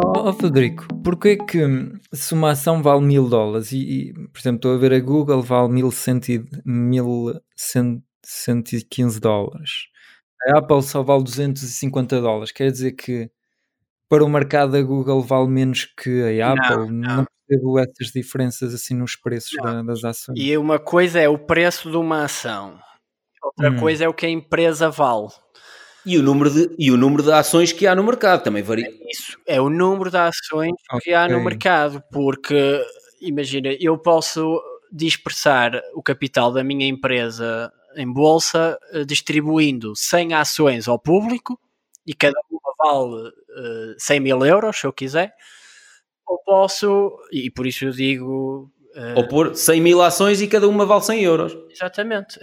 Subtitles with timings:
[0.00, 1.58] Oh, oh, Federico, porquê que
[2.12, 5.42] se uma ação vale mil dólares e, e, por exemplo, estou a ver a Google
[5.42, 9.88] vale mil cento e, mil cento, cento e quinze dólares,
[10.46, 13.28] a Apple só vale 250 dólares, quer dizer que
[14.08, 16.76] para o mercado a Google vale menos que a Apple?
[16.76, 17.16] Não, não.
[17.16, 20.38] não percebo essas diferenças assim nos preços da, das ações.
[20.38, 22.78] E uma coisa é o preço de uma ação,
[23.42, 23.80] outra hum.
[23.80, 25.28] coisa é o que a empresa vale.
[26.08, 28.86] E o, número de, e o número de ações que há no mercado também varia.
[28.86, 31.00] É isso, é o número de ações okay.
[31.00, 32.82] que há no mercado, porque
[33.20, 34.58] imagina, eu posso
[34.90, 41.60] dispersar o capital da minha empresa em bolsa eh, distribuindo 100 ações ao público
[42.06, 45.34] e cada uma vale uh, eh, 100 mil euros, se eu quiser,
[46.26, 50.66] ou posso, e por isso eu digo Uh, Ou pôr 100 mil ações e cada
[50.66, 51.56] uma vale 100 euros.
[51.70, 52.38] Exatamente.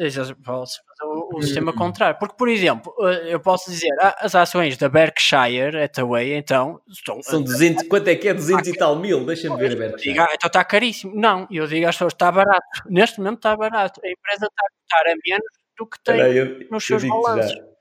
[1.03, 2.17] O, o sistema contrário.
[2.19, 6.79] Porque, por exemplo, eh, eu posso dizer ah, as ações da Berkshire Hathaway, então.
[6.87, 8.33] Estão, São 200, quanto é que é?
[8.33, 9.25] 200 e tal mil?
[9.25, 10.13] Deixa-me ver a Berkshire.
[10.13, 11.13] Digo, ah, então está caríssimo.
[11.15, 12.65] Não, eu digo às pessoas: está barato.
[12.89, 13.99] Neste momento está barato.
[14.03, 17.51] A empresa está a custar a menos do que tem eu, nos seus balanços.
[17.51, 17.74] Já.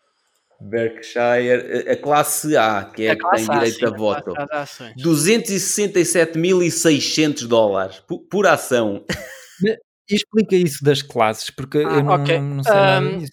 [0.61, 4.33] Berkshire, a classe A, que é a que tem a, direito sim, a voto,
[4.99, 9.05] 267.600 dólares por, por ação.
[10.09, 12.39] Explica isso das classes, porque ah, eu não, okay.
[12.39, 13.33] não sei um, nada disso.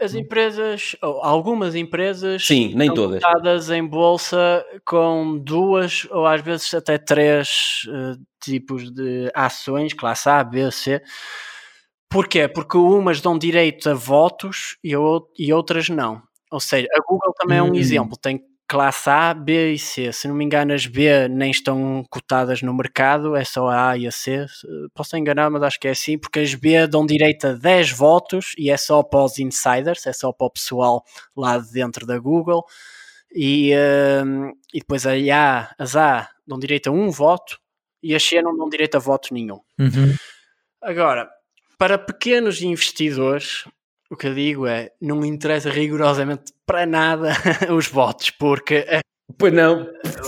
[0.00, 3.22] As empresas, ou algumas empresas, Sim, nem todas.
[3.22, 10.28] cotadas em bolsa com duas ou às vezes até três uh, tipos de ações, classe
[10.28, 11.02] A, B, C.
[12.08, 12.46] Porquê?
[12.46, 14.92] Porque umas dão direito a votos e,
[15.38, 16.22] e outras não.
[16.54, 17.74] Ou seja, a Google também é um hum.
[17.74, 20.12] exemplo, tem classe A, B e C.
[20.12, 23.98] Se não me engano, as B nem estão cotadas no mercado, é só a A
[23.98, 24.46] e a C.
[24.94, 28.52] Posso enganado, mas acho que é assim, porque as B dão direito a 10 votos
[28.56, 31.02] e é só para os insiders, é só para o pessoal
[31.36, 32.64] lá dentro da Google.
[33.34, 33.72] E,
[34.24, 37.58] um, e depois a A, as A dão direito a um voto
[38.00, 39.58] e as C não dão direito a voto nenhum.
[39.76, 40.14] Uhum.
[40.80, 41.28] Agora,
[41.76, 43.64] para pequenos investidores,
[44.10, 47.32] o que eu digo é, não me interessa rigorosamente para nada
[47.74, 48.86] os votos, porque
[49.38, 49.86] Pois não.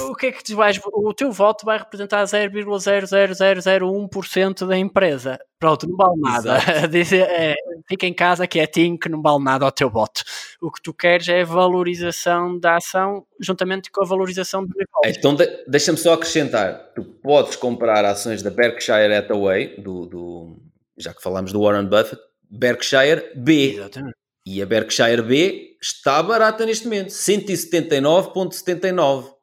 [0.09, 0.81] O que é que tu vais.
[0.85, 5.39] O teu voto vai representar 0,00001% da empresa.
[5.59, 6.57] Pronto, não vale nada.
[7.31, 7.55] é,
[7.87, 10.23] fica em casa quietinho que não vale nada ao teu voto.
[10.61, 15.19] O que tu queres é a valorização da ação juntamente com a valorização do negócio.
[15.19, 16.93] Então de, deixa-me só acrescentar.
[16.95, 20.57] Tu podes comprar ações da Berkshire Hathaway, do, do,
[20.97, 23.75] já que falamos do Warren Buffett, Berkshire B.
[23.75, 24.17] Exatamente.
[24.47, 29.35] E a Berkshire B está barata neste momento, 179,79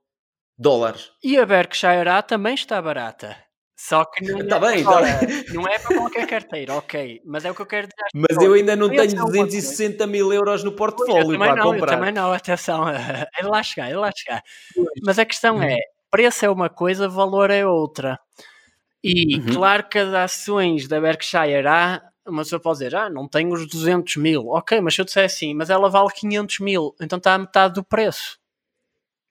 [0.58, 1.12] dólares.
[1.24, 3.36] E a Berkshire A também está barata.
[3.76, 5.44] Só que não, tá é, bem, tá bem.
[5.54, 7.22] não é para qualquer carteira, ok.
[7.26, 8.06] Mas é o que eu quero dizer.
[8.16, 11.98] Mas eu ainda não tenho 260 mil euros no portfólio para não, comprar.
[11.98, 12.86] Também não, atenção.
[13.38, 14.42] É lá chegar, é lá chegar.
[15.04, 18.18] Mas a questão é, preço é uma coisa, valor é outra.
[19.04, 19.54] E uhum.
[19.54, 23.68] claro que as ações da Berkshire A uma pessoa pode dizer, ah, não tenho os
[23.68, 24.48] 200 mil.
[24.48, 27.74] Ok, mas se eu disser assim, mas ela vale 500 mil, então está a metade
[27.76, 28.40] do preço.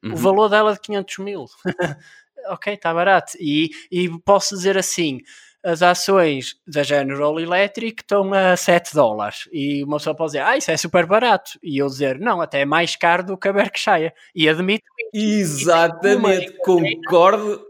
[0.02, 0.12] Uhum.
[0.12, 1.46] O valor dela é de 500 mil.
[2.48, 3.32] ok, está barato.
[3.38, 5.20] E, e posso dizer assim,
[5.62, 9.48] as ações da General Electric estão a 7 dólares.
[9.52, 11.58] E uma pessoa pode dizer, ah, isso é super barato.
[11.62, 14.12] E eu dizer, não, até é mais caro do que a Berkshire.
[14.34, 15.62] E admito isso.
[15.62, 17.64] Exatamente, concordo.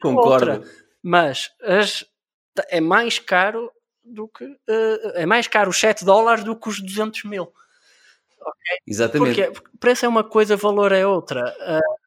[0.00, 0.64] Concordo.
[1.02, 2.04] Mas as,
[2.70, 3.70] é mais caro
[4.12, 7.52] do que uh, é mais caro os 7 dólares do que os 200 mil.
[8.40, 8.78] Okay?
[8.86, 9.34] Exatamente.
[9.34, 11.54] Porque, porque preço é uma coisa, valor é outra.
[11.60, 11.98] Uh,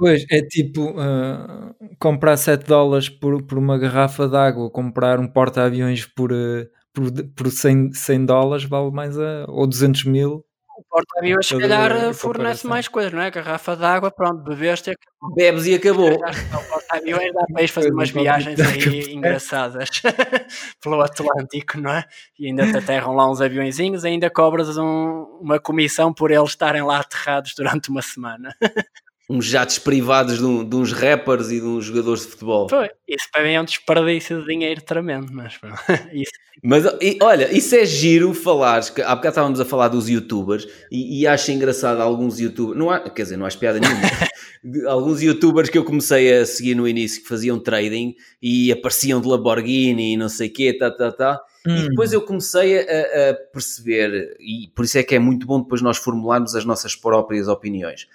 [0.00, 5.28] Pois, é tipo uh, comprar 7 dólares por, por uma garrafa de água, comprar um
[5.28, 10.42] porta-aviões por, uh, por, por 100, 100 dólares vale mais a, ou 200 mil
[10.90, 13.30] o porta-aviões se calhar fornece mais coisas, não é?
[13.30, 14.92] Garrafa de água, pronto, bebeste.
[15.36, 16.12] Bebes e acabou.
[16.12, 19.88] O porta-aviões dá para ir fazer umas viagens aí engraçadas
[20.82, 22.04] pelo Atlântico, não é?
[22.38, 26.82] E ainda te aterram lá uns aviõezinhos, ainda cobras um, uma comissão por eles estarem
[26.82, 28.52] lá aterrados durante uma semana.
[29.30, 32.68] uns jatos privados de, um, de, uns rappers e de uns jogadores de futebol.
[32.68, 35.54] Foi, isso para mim é um desperdício de dinheiro tremendo, mas
[36.12, 36.32] isso.
[36.62, 40.66] Mas e, olha, isso é giro falar, que há bocado estávamos a falar dos youtubers
[40.90, 44.00] e, e acho engraçado alguns youtubers, não há, quer dizer, não há espiada nenhuma,
[44.90, 49.28] alguns youtubers que eu comecei a seguir no início que faziam trading e apareciam de
[49.28, 51.40] Lamborghini e não sei o quê, tá, tá, tá.
[51.64, 51.76] Hum.
[51.76, 55.62] E depois eu comecei a, a perceber, e por isso é que é muito bom
[55.62, 58.08] depois nós formularmos as nossas próprias opiniões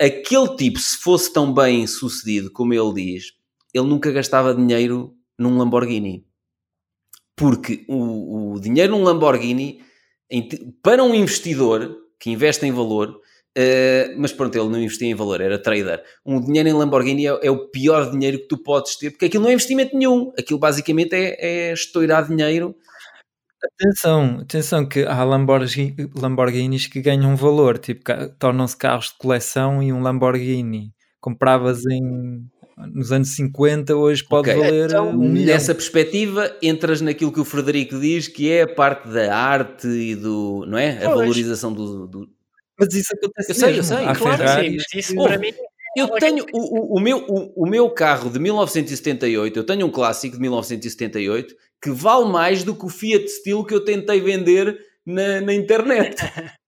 [0.00, 3.32] aquele tipo, se fosse tão bem sucedido como ele diz,
[3.74, 6.24] ele nunca gastava dinheiro num Lamborghini.
[7.36, 9.82] Porque o, o dinheiro num Lamborghini,
[10.82, 13.20] para um investidor que investe em valor,
[13.58, 16.04] Uh, mas pronto, ele não investia em valor, era trader.
[16.24, 19.42] Um dinheiro em Lamborghini é, é, o pior dinheiro que tu podes ter, porque aquilo
[19.42, 20.32] não é investimento nenhum.
[20.38, 22.76] Aquilo basicamente é, é estourar dinheiro.
[23.62, 28.02] Atenção, atenção que há Lamborghini, Lamborghinis que ganham valor, tipo,
[28.38, 32.42] tornam-se carros de coleção e um Lamborghini compravas em
[32.94, 34.62] nos anos 50, hoje pode okay.
[34.62, 35.54] valer então, um milhão.
[35.54, 40.14] Nessa perspectiva, entras naquilo que o Frederico diz, que é a parte da arte e
[40.14, 41.04] do, não é?
[41.04, 42.28] A valorização do, do...
[42.78, 45.52] Mas isso acontece eu sei, eu sei, Há claro Ferraris, sim, isso para mim
[45.96, 49.90] eu tenho o, o, o, meu, o, o meu carro de 1978, eu tenho um
[49.90, 54.78] clássico de 1978 que vale mais do que o Fiat Steel que eu tentei vender
[55.04, 56.16] na, na internet.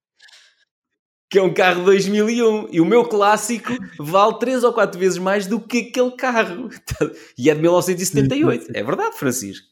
[1.30, 5.16] que é um carro de 2001 e o meu clássico vale 3 ou 4 vezes
[5.16, 6.68] mais do que aquele carro
[7.38, 9.66] e é de 1978, é verdade Francisco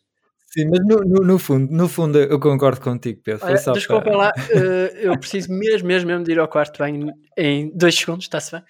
[0.52, 3.46] Sim, mas no, no, no, fundo, no fundo eu concordo contigo, Pedro.
[3.46, 4.16] Olha, desculpa para...
[4.16, 8.24] lá, uh, eu preciso mesmo, mesmo, mesmo de ir ao quarto bem em dois segundos,
[8.24, 8.64] está-se bem?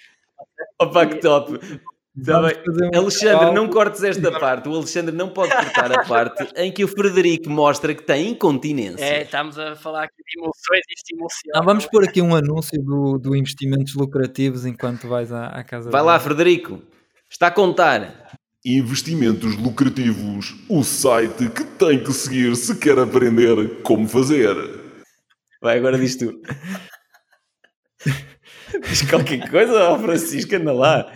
[0.79, 1.59] Opa, que top!
[2.25, 4.69] Tá um Alexandre, não cortes esta parte.
[4.69, 9.05] O Alexandre não pode cortar a parte em que o Frederico mostra que tem incontinência.
[9.05, 11.51] É, estamos a falar aqui de emoções e estimulação.
[11.55, 15.91] Não, vamos pôr aqui um anúncio do, do investimentos lucrativos enquanto vais à, à casa.
[15.91, 16.83] Vai lá, Frederico.
[17.31, 18.31] Está a contar.
[18.65, 24.55] Investimentos lucrativos, o site que tem que seguir se quer aprender como fazer.
[25.63, 26.33] Vai, agora diz tu.
[28.83, 31.11] diz qualquer coisa, oh Francisco, anda lá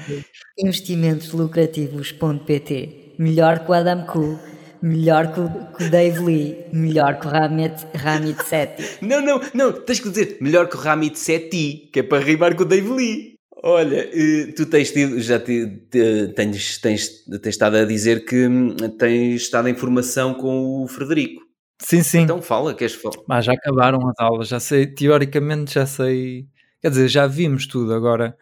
[0.58, 4.38] investimentoslucrativos.pt Melhor que o Adam Cool,
[4.82, 8.82] melhor que o, que o Dave Lee, melhor que o Ramit, Ramit Sethi.
[9.00, 12.56] Não, não, não, tens que dizer melhor que o Ramit Sethi, que é para rimar
[12.56, 13.34] com o Dave Lee.
[13.62, 17.08] Olha, eh, tu tens tido, já te, te, tens, tens,
[17.40, 21.42] tens estado a dizer que hum, tens estado em formação com o Frederico.
[21.80, 22.20] Sim, sim.
[22.22, 23.16] Então fala, queres falar?
[23.26, 26.46] Mas já acabaram as aulas, já sei, teoricamente já sei,
[26.82, 28.36] quer dizer, já vimos tudo, agora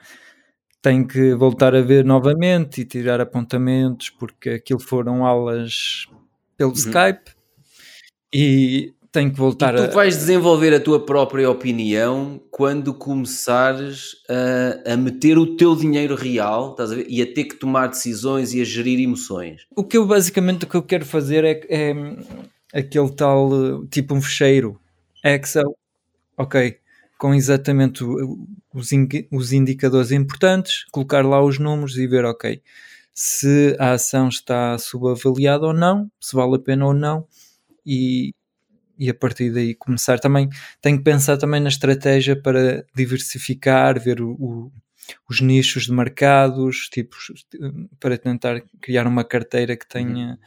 [0.82, 6.06] tenho que voltar a ver novamente e tirar apontamentos, porque aquilo foram aulas
[6.56, 6.76] pelo uhum.
[6.76, 7.30] Skype
[8.34, 9.88] e tenho que voltar e tu a.
[9.88, 16.16] Tu vais desenvolver a tua própria opinião quando começares a, a meter o teu dinheiro
[16.16, 17.06] real a ver?
[17.08, 19.66] e a ter que tomar decisões e a gerir emoções.
[19.76, 21.94] O que eu basicamente o que eu quero fazer é, é
[22.72, 24.80] aquele tal tipo um fecheiro
[25.22, 25.76] Excel.
[26.36, 26.78] Ok,
[27.22, 28.90] com exatamente os,
[29.30, 32.60] os indicadores importantes, colocar lá os números e ver, ok,
[33.14, 37.24] se a ação está subavaliada ou não, se vale a pena ou não,
[37.86, 38.34] e,
[38.98, 40.48] e a partir daí começar também.
[40.80, 44.72] Tenho que pensar também na estratégia para diversificar, ver o, o,
[45.30, 47.32] os nichos de mercados, tipos,
[48.00, 50.30] para tentar criar uma carteira que tenha.
[50.30, 50.38] Uhum.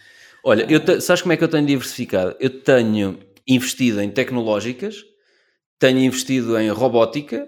[0.44, 2.36] Olha, eu te, sabes como é que eu tenho diversificado?
[2.38, 3.18] Eu tenho
[3.48, 5.15] investido em tecnológicas
[5.80, 7.48] tenho investido em robótica,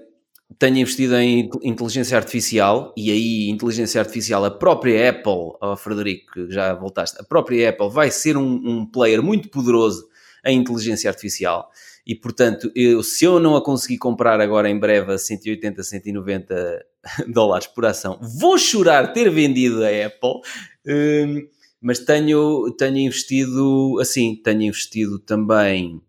[0.58, 6.52] tenho investido em inteligência artificial e aí inteligência artificial, a própria Apple, oh Frederico, que
[6.52, 10.08] já voltaste, a própria Apple vai ser um, um player muito poderoso
[10.46, 11.70] em inteligência artificial
[12.08, 16.86] e portanto, eu, se eu não a conseguir comprar agora em breve a 180, 190
[17.28, 20.40] dólares por ação, vou chorar ter vendido a Apple.
[20.88, 21.46] Um,
[21.82, 26.02] mas tenho, tenho investido assim, tenho investido também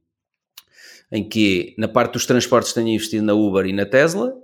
[1.10, 4.34] em que na parte dos transportes tenho investido na Uber e na Tesla.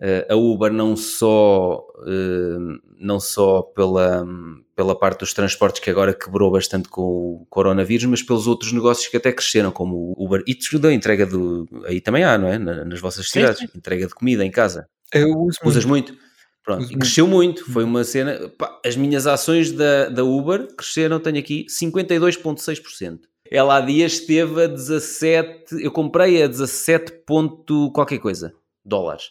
[0.00, 4.26] Uh, a Uber não só, uh, não só pela,
[4.74, 9.08] pela parte dos transportes que agora quebrou bastante com o coronavírus, mas pelos outros negócios
[9.08, 11.68] que até cresceram, como o Uber Eats, da entrega do...
[11.84, 12.58] Aí também há, não é?
[12.58, 14.86] nas vossas cidades, sim, entrega de comida em casa.
[15.12, 16.12] Eu uso Usas muito?
[16.12, 16.30] muito?
[16.64, 17.60] Pronto, uso e cresceu muito.
[17.60, 17.72] muito.
[17.72, 18.48] Foi uma cena...
[18.56, 23.18] Pá, as minhas ações da, da Uber cresceram, tenho aqui, 52,6%.
[23.50, 28.54] Ela há dias esteve a 17, eu comprei a 17 ponto qualquer coisa,
[28.84, 29.24] dólares.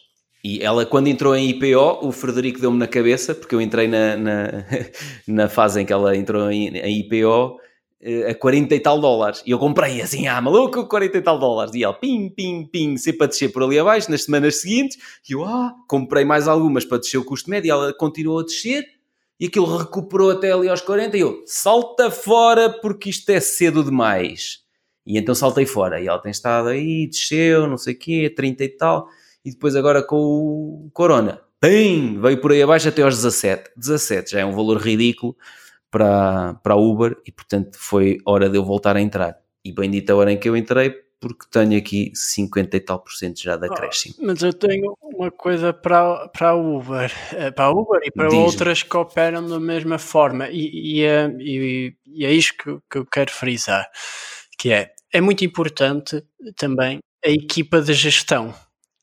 [0.44, 4.16] E ela, quando entrou em IPO, o Frederico deu-me na cabeça, porque eu entrei na,
[4.16, 4.64] na,
[5.26, 7.58] na fase em que ela entrou em, em, IPO
[8.00, 9.42] eh, a 40 e tal dólares.
[9.46, 11.74] E eu comprei assim, ah, maluco, 40 e tal dólares.
[11.74, 14.98] E ela, pim, pim, pim, sempre a descer por ali abaixo, nas semanas seguintes.
[15.28, 17.68] E eu, ah, comprei mais algumas para descer o custo médio.
[17.68, 18.84] E ela continuou a descer
[19.40, 23.82] e aquilo recuperou até ali aos 40 e eu, salta fora porque isto é cedo
[23.82, 24.58] demais.
[25.06, 28.64] E então saltei fora e ela tem estado aí, desceu, não sei o quê, 30
[28.64, 29.08] e tal,
[29.42, 33.70] e depois agora com o Corona, bem, veio por aí abaixo até aos 17.
[33.76, 35.34] 17 já é um valor ridículo
[35.90, 39.38] para, para a Uber e portanto foi hora de eu voltar a entrar.
[39.64, 42.98] E bem dita a hora em que eu entrei, porque tenho aqui 50 e tal
[42.98, 44.14] por cento já de acréscimo.
[44.18, 48.10] Oh, mas eu tenho uma coisa para, para a Uber, eh, para a Uber e
[48.10, 52.78] para outras que operam da mesma forma, e, e, é, e, e é isto que,
[52.90, 53.86] que eu quero frisar,
[54.58, 56.24] que é, é muito importante
[56.56, 58.54] também a equipa de gestão.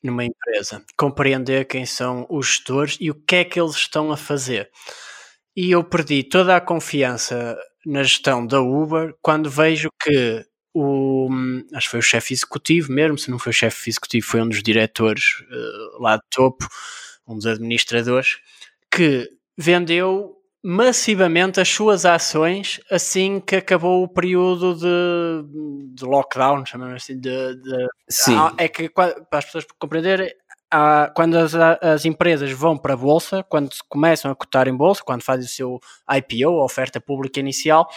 [0.04, 4.18] numa empresa, compreender quem são os gestores e o que é que eles estão a
[4.18, 4.70] fazer.
[5.56, 11.30] E eu perdi toda a confiança na gestão da Uber quando vejo que o,
[11.74, 14.50] acho que foi o chefe executivo mesmo, se não foi o chefe executivo, foi um
[14.50, 16.68] dos diretores uh, lá de topo,
[17.28, 18.38] um dos administradores,
[18.92, 27.04] que vendeu massivamente as suas ações assim que acabou o período de, de lockdown, chamamos
[27.04, 28.36] assim, de, de Sim.
[28.58, 30.30] é que para as pessoas compreenderem,
[30.70, 35.02] há, quando as, as, empresas vão para a bolsa, quando começam a cotar em bolsa,
[35.06, 37.88] quando fazem o seu IPO, a oferta pública inicial,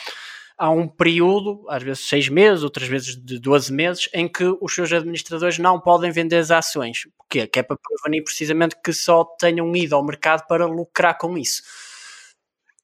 [0.60, 4.74] há um período, às vezes seis meses, outras vezes de 12 meses, em que os
[4.74, 7.08] seus administradores não podem vender as ações.
[7.16, 7.46] Porquê?
[7.46, 11.62] Que é para prevenir precisamente que só tenham ido ao mercado para lucrar com isso.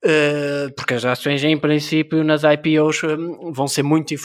[0.03, 4.17] Uh, porque as ações, em princípio, nas IPOs um, vão ser muito uh,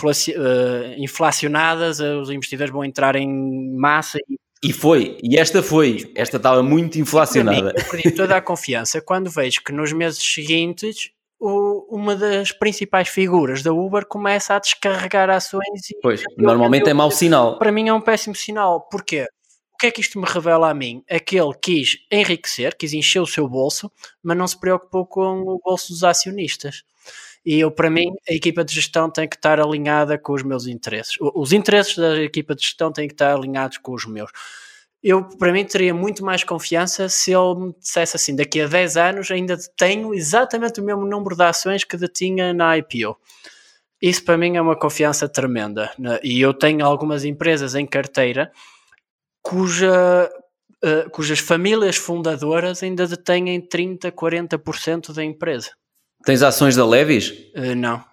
[0.98, 6.62] inflacionadas, os investidores vão entrar em massa e e foi, e esta foi, esta estava
[6.62, 7.74] muito inflacionada.
[7.74, 11.10] Mim, eu perdi toda a confiança quando vejo que nos meses seguintes
[11.42, 15.90] o, uma das principais figuras da Uber começa a descarregar ações.
[15.90, 17.58] E pois, normalmente é mau sinal.
[17.58, 18.88] Para mim é um péssimo sinal.
[18.92, 19.28] Porquê?
[19.74, 21.04] O que é que isto me revela a mim?
[21.08, 25.42] É que ele quis enriquecer, quis encher o seu bolso, mas não se preocupou com
[25.42, 26.84] o bolso dos acionistas.
[27.44, 30.68] E eu, para mim, a equipa de gestão tem que estar alinhada com os meus
[30.68, 31.16] interesses.
[31.20, 34.30] Os interesses da equipa de gestão têm que estar alinhados com os meus.
[35.04, 38.98] Eu, para mim, teria muito mais confiança se ele me dissesse assim: daqui a 10
[38.98, 43.18] anos ainda tenho exatamente o mesmo número de ações que detinha na IPO.
[44.02, 45.92] Isso para mim é uma confiança tremenda.
[45.98, 46.20] Né?
[46.24, 48.52] E eu tenho algumas empresas em carteira
[49.44, 50.30] cuja,
[50.84, 55.72] uh, cujas famílias fundadoras ainda detêm 30, 40% da empresa.
[56.24, 57.30] Tens ações da Levis?
[57.56, 58.04] Uh, não.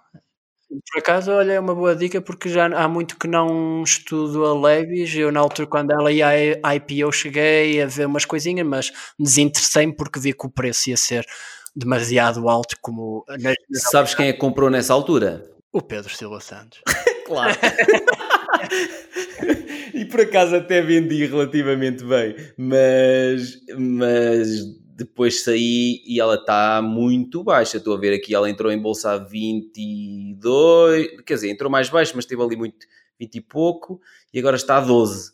[0.69, 4.53] Por acaso, olha, é uma boa dica porque já há muito que não estudo a
[4.53, 5.15] Levis.
[5.15, 6.27] Eu, na altura, quando ela ia
[6.61, 10.97] à IPO, cheguei a ver umas coisinhas, mas desinteressei-me porque vi que o preço ia
[10.97, 11.25] ser
[11.75, 12.75] demasiado alto.
[12.81, 13.25] como
[13.73, 15.43] Sabes quem é que comprou nessa altura?
[15.71, 16.81] O Pedro Silva Santos.
[17.25, 17.57] claro.
[19.93, 24.49] e por acaso até vendi relativamente bem, mas, mas
[24.99, 27.77] depois saí e ela está muito baixa.
[27.77, 32.13] Estou a ver aqui, ela entrou em bolsa a 22, quer dizer, entrou mais baixo,
[32.15, 32.85] mas esteve ali muito
[33.19, 34.01] 20 e pouco,
[34.33, 35.31] e agora está a 12.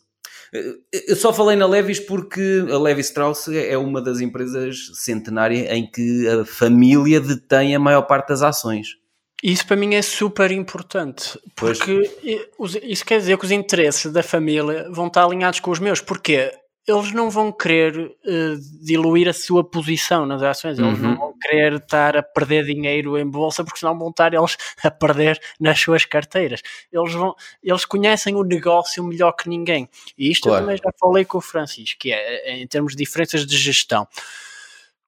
[0.53, 0.75] Eh,
[1.07, 5.89] eu só falei na Levis porque a Levi Strauss é uma das empresas centenárias em
[5.89, 8.97] que a família detém a maior parte das ações.
[9.43, 12.09] Isso para mim é super importante, porque
[12.57, 12.75] pois.
[12.81, 16.51] isso quer dizer que os interesses da família vão estar alinhados com os meus, porque
[16.87, 21.09] eles não vão querer uh, diluir a sua posição nas ações, eles uhum.
[21.09, 24.91] não vão querer estar a perder dinheiro em bolsa, porque senão vão estar eles a
[24.91, 26.61] perder nas suas carteiras.
[26.91, 29.89] Eles, vão, eles conhecem o negócio melhor que ninguém.
[30.17, 30.57] E isto claro.
[30.57, 33.57] eu também já falei com o Francisco, que é, é em termos de diferenças de
[33.57, 34.07] gestão.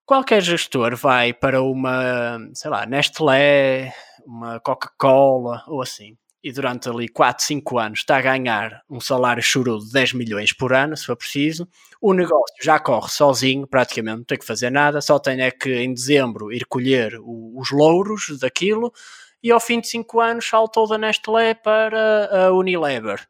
[0.05, 3.93] Qualquer gestor vai para uma, sei lá, Nestlé,
[4.25, 9.41] uma Coca-Cola ou assim e durante ali 4, 5 anos está a ganhar um salário
[9.41, 11.67] churudo de 10 milhões por ano, se for preciso,
[12.01, 15.73] o negócio já corre sozinho, praticamente não tem que fazer nada, só tem é que
[15.75, 18.93] em dezembro ir colher o, os louros daquilo
[19.41, 23.27] e ao fim de 5 anos saltou da Nestlé para a Unilever.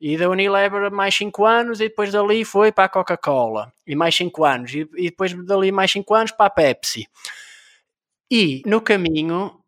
[0.00, 3.72] E da Unilever mais 5 anos e depois dali foi para a Coca-Cola.
[3.86, 4.74] E mais 5 anos.
[4.74, 7.06] E, e depois dali mais 5 anos para a Pepsi.
[8.30, 9.59] E no caminho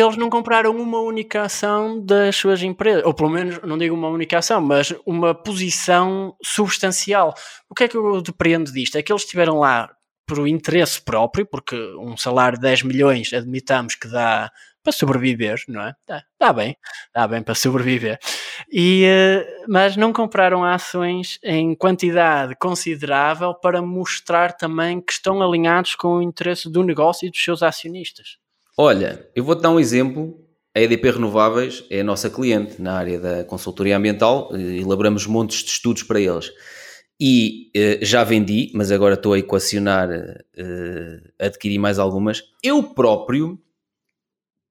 [0.00, 4.08] eles não compraram uma única ação das suas empresas, ou pelo menos, não digo uma
[4.08, 7.34] única ação, mas uma posição substancial.
[7.68, 8.96] O que é que eu depreendo disto?
[8.96, 9.90] É que eles estiveram lá
[10.26, 14.50] por interesse próprio, porque um salário de 10 milhões admitamos que dá
[14.82, 15.94] para sobreviver, não é?
[16.06, 16.76] Dá, dá bem,
[17.14, 18.18] dá bem para sobreviver.
[18.70, 25.94] E, eh, mas não compraram ações em quantidade considerável para mostrar também que estão alinhados
[25.94, 28.38] com o interesse do negócio e dos seus acionistas.
[28.80, 30.38] Olha, eu vou-te dar um exemplo.
[30.72, 35.64] A EDP Renováveis é a nossa cliente na área da consultoria ambiental, eh, elaboramos montes
[35.64, 36.52] de estudos para eles.
[37.20, 42.44] E eh, já vendi, mas agora estou a equacionar eh, adquirir mais algumas.
[42.62, 43.60] Eu próprio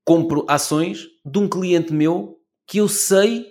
[0.05, 3.45] compro ações de um cliente meu que eu sei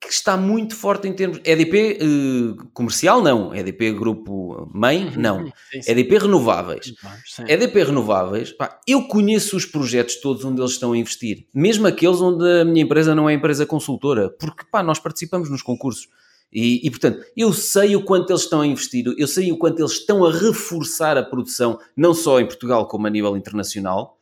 [0.00, 1.40] que está muito forte em termos.
[1.44, 3.54] EDP uh, eh, comercial, não.
[3.54, 5.12] EDP grupo mãe, uhum.
[5.16, 5.46] não.
[5.72, 5.90] Sim, sim.
[5.92, 6.94] EDP renováveis.
[7.24, 7.44] Sim.
[7.48, 12.20] EDP renováveis, pá, eu conheço os projetos todos onde eles estão a investir, mesmo aqueles
[12.20, 16.08] onde a minha empresa não é empresa consultora, porque pá, nós participamos nos concursos.
[16.52, 19.80] E, e, portanto, eu sei o quanto eles estão a investir, eu sei o quanto
[19.80, 24.16] eles estão a reforçar a produção, não só em Portugal como a nível internacional,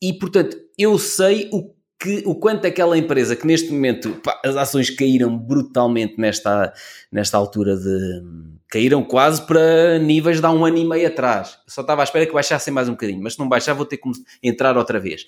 [0.00, 4.56] e portanto, eu sei o que, o quanto aquela empresa que neste momento pá, as
[4.56, 6.72] ações caíram brutalmente nesta,
[7.10, 8.22] nesta altura de.
[8.68, 11.58] caíram quase para níveis de há um ano e meio atrás.
[11.66, 13.98] Só estava à espera que baixassem mais um bocadinho, mas se não baixar, vou ter
[13.98, 14.10] que
[14.42, 15.26] entrar outra vez.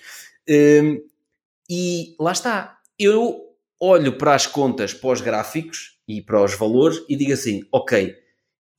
[0.49, 1.01] Um,
[1.69, 2.79] e lá está.
[2.99, 3.41] Eu
[3.81, 8.17] olho para as contas pós-gráficos e para os valores e digo assim: ok,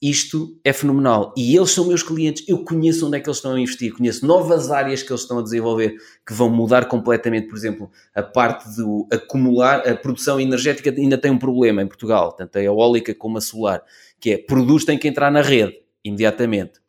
[0.02, 1.34] isto é fenomenal.
[1.36, 4.26] E eles são meus clientes, eu conheço onde é que eles estão a investir, conheço
[4.26, 7.48] novas áreas que eles estão a desenvolver que vão mudar completamente.
[7.48, 12.32] Por exemplo, a parte do acumular, a produção energética ainda tem um problema em Portugal,
[12.32, 13.84] tanto a eólica como a solar,
[14.20, 16.80] que é produz tem que entrar na rede imediatamente.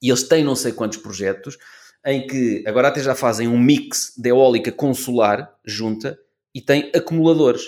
[0.00, 1.56] E eles têm não sei quantos projetos
[2.04, 6.18] em que agora até já fazem um mix de eólica com solar junta
[6.52, 7.62] e tem acumuladores.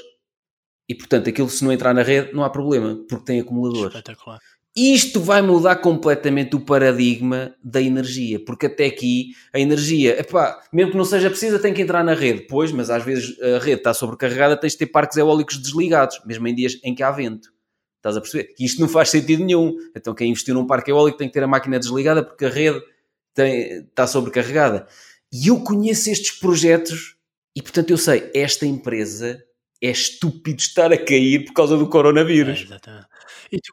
[0.89, 3.95] E portanto, aquilo se não entrar na rede, não há problema, porque tem acumuladores.
[3.95, 4.41] Espetacular.
[4.77, 10.91] Isto vai mudar completamente o paradigma da energia, porque até aqui a energia, epá, mesmo
[10.91, 13.79] que não seja precisa, tem que entrar na rede, pois, mas às vezes a rede
[13.79, 17.53] está sobrecarregada, tens de ter parques eólicos desligados, mesmo em dias em que há vento.
[17.99, 18.53] Estás a perceber?
[18.59, 19.77] E isto não faz sentido nenhum.
[19.97, 22.83] Então quem investiu num parque eólico tem que ter a máquina desligada porque a rede
[23.33, 24.87] tem, está sobrecarregada.
[25.33, 27.17] E eu conheço estes projetos
[27.57, 29.43] e, portanto, eu sei, esta empresa
[29.81, 32.61] é estúpido estar a cair por causa do coronavírus.
[32.61, 33.07] É, exatamente.
[33.53, 33.73] E tu,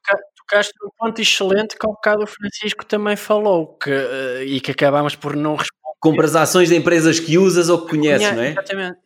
[0.51, 4.71] tocaste num ponto excelente que ao bocado o Francisco também falou que, uh, e que
[4.71, 5.71] acabámos por não responder.
[5.99, 8.51] Compras ações de empresas que usas ou que conheces, não é?
[8.51, 8.97] Exatamente.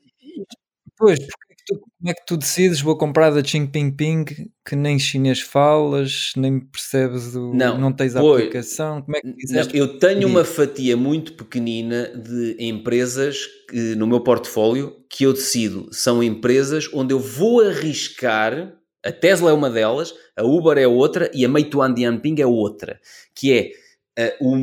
[0.97, 2.79] Pois, tu, como é que tu decides?
[2.79, 4.23] Vou comprar da Ching Ping Ping
[4.65, 7.53] que nem chinês falas, nem percebes o.
[7.53, 9.01] Não, não tens a pois, aplicação.
[9.01, 14.21] Como é que não, Eu tenho uma fatia muito pequenina de empresas que, no meu
[14.21, 15.89] portfólio que eu decido.
[15.91, 18.73] São empresas onde eu vou arriscar
[19.05, 22.99] a Tesla é uma delas, a Uber é outra e a Meituan Dianping é outra,
[23.35, 23.73] que
[24.17, 24.55] é uh, o,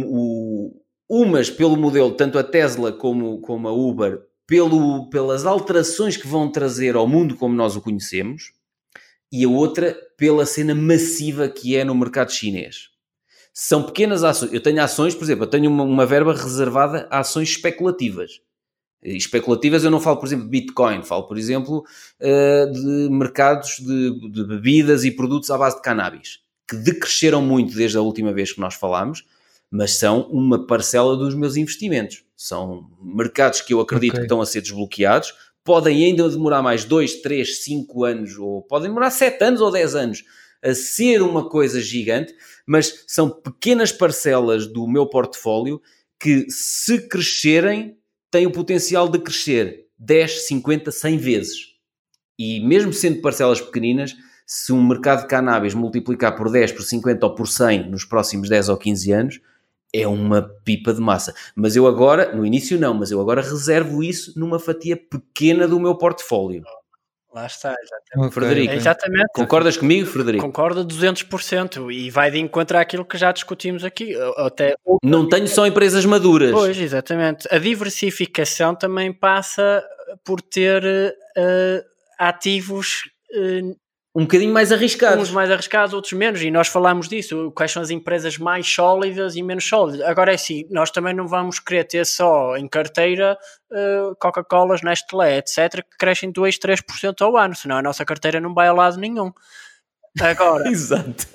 [0.69, 6.27] o, umas pelo modelo, tanto a Tesla como, como a Uber, pelo, pelas alterações que
[6.27, 8.53] vão trazer ao mundo como nós o conhecemos,
[9.31, 12.91] e a outra pela cena massiva que é no mercado chinês.
[13.55, 14.53] São pequenas ações.
[14.53, 18.41] Eu tenho ações, por exemplo, eu tenho uma, uma verba reservada a ações especulativas
[19.03, 21.85] especulativas, eu não falo, por exemplo, de Bitcoin, falo, por exemplo,
[22.21, 26.39] eh, de mercados de, de bebidas e produtos à base de cannabis,
[26.69, 29.25] que decresceram muito desde a última vez que nós falámos,
[29.71, 32.23] mas são uma parcela dos meus investimentos.
[32.37, 34.21] São mercados que eu acredito okay.
[34.21, 35.35] que estão a ser desbloqueados,
[35.65, 39.95] podem ainda demorar mais 2, 3, 5 anos, ou podem demorar 7 anos ou 10
[39.95, 40.25] anos
[40.63, 42.35] a ser uma coisa gigante,
[42.65, 45.83] mas são pequenas parcelas do meu portfólio
[46.21, 47.97] que, se crescerem,
[48.33, 51.59] tem o potencial de crescer 10, 50, 100 vezes.
[52.39, 54.17] E mesmo sendo parcelas pequeninas,
[54.47, 58.49] se um mercado de cannabis multiplicar por 10, por 50 ou por 100 nos próximos
[58.49, 59.41] 10 ou 15 anos,
[59.95, 61.35] é uma pipa de massa.
[61.55, 65.79] Mas eu agora, no início não, mas eu agora reservo isso numa fatia pequena do
[65.79, 66.63] meu portfólio.
[67.35, 68.35] Lá está, exatamente.
[68.35, 69.33] Frederico, exatamente.
[69.33, 70.45] concordas comigo, Frederico?
[70.45, 74.15] Concordo 200% e vai de encontro àquilo que já discutimos aqui.
[74.37, 76.51] Até Não tenho só empresas maduras.
[76.51, 77.49] Pois, exatamente.
[77.51, 79.83] A diversificação também passa
[80.25, 81.85] por ter uh,
[82.19, 83.75] ativos uh,
[84.15, 85.31] um bocadinho mais arriscados.
[85.31, 89.37] Uns mais arriscados, outros menos, e nós falámos disso, quais são as empresas mais sólidas
[89.37, 90.03] e menos sólidas.
[90.03, 93.39] Agora é assim, nós também não vamos querer ter só em carteira
[93.71, 98.53] uh, Coca-Colas, Nestlé, etc., que crescem 2, 3% ao ano, senão a nossa carteira não
[98.53, 99.33] vai a lado nenhum.
[100.21, 101.27] Agora, Exato.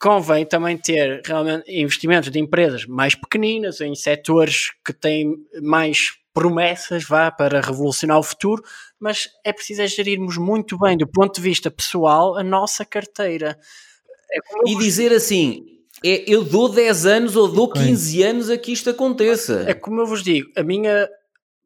[0.00, 7.04] convém também ter realmente investimentos de empresas mais pequeninas, em setores que têm mais promessas,
[7.04, 8.62] vá, para revolucionar o futuro,
[8.98, 13.56] mas é preciso é gerirmos muito bem, do ponto de vista pessoal, a nossa carteira.
[14.32, 15.64] É e dizer assim,
[16.04, 19.64] é, eu dou 10 anos ou dou 15 anos a que isto aconteça.
[19.68, 21.08] É como eu vos digo, a minha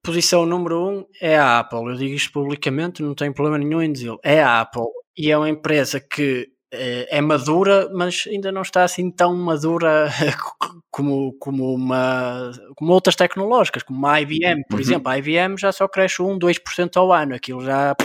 [0.03, 1.87] posição número 1 um é a Apple.
[1.87, 4.15] Eu digo isto publicamente, não tenho problema nenhum em dizer.
[4.23, 4.98] É a Apple.
[5.19, 10.09] E é uma empresa que é, é madura, mas ainda não está assim tão madura
[10.93, 14.81] como, como, uma, como outras tecnológicas, como a IBM, por uhum.
[14.81, 15.11] exemplo.
[15.11, 17.97] A IBM já só cresce 1, 2% ao ano, aquilo já,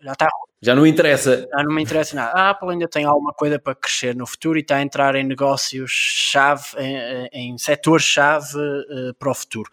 [0.00, 0.28] já está.
[0.60, 1.46] Já não interessa.
[1.48, 2.32] Já não me interessa nada.
[2.32, 5.24] A Apple ainda tem alguma coisa para crescer no futuro e está a entrar em
[5.24, 9.70] negócios-chave, em, em setores-chave uh, para o futuro.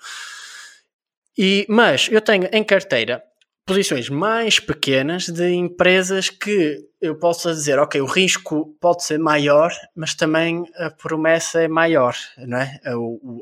[1.37, 3.23] E, mas eu tenho em carteira
[3.69, 9.71] posições mais pequenas de empresas que eu posso dizer, ok, o risco pode ser maior,
[9.95, 12.15] mas também a promessa é maior,
[12.47, 12.79] não é?
[12.83, 12.93] A,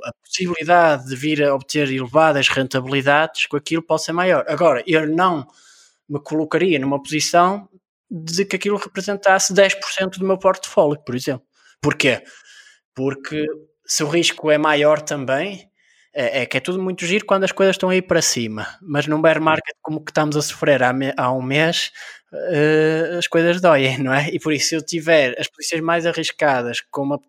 [0.10, 4.44] a possibilidade de vir a obter elevadas rentabilidades com aquilo pode ser maior.
[4.50, 5.48] Agora, eu não
[6.10, 7.70] me colocaria numa posição
[8.12, 11.48] de que aquilo representasse 10% do meu portfólio, por exemplo.
[11.82, 12.22] Porquê?
[12.94, 13.46] Porque
[13.86, 15.72] se o risco é maior também,
[16.18, 19.06] é, é que é tudo muito giro quando as coisas estão aí para cima, mas
[19.06, 21.92] num bear market como que estamos a sofrer há, me, há um mês,
[22.34, 24.28] uh, as coisas doem, não é?
[24.30, 27.22] E por isso, se eu tiver as posições mais arriscadas com uma,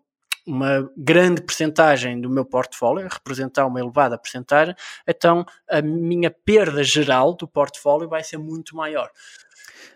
[0.47, 4.73] uma grande percentagem do meu portfólio, representar uma elevada percentagem,
[5.07, 9.11] então a minha perda geral do portfólio vai ser muito maior.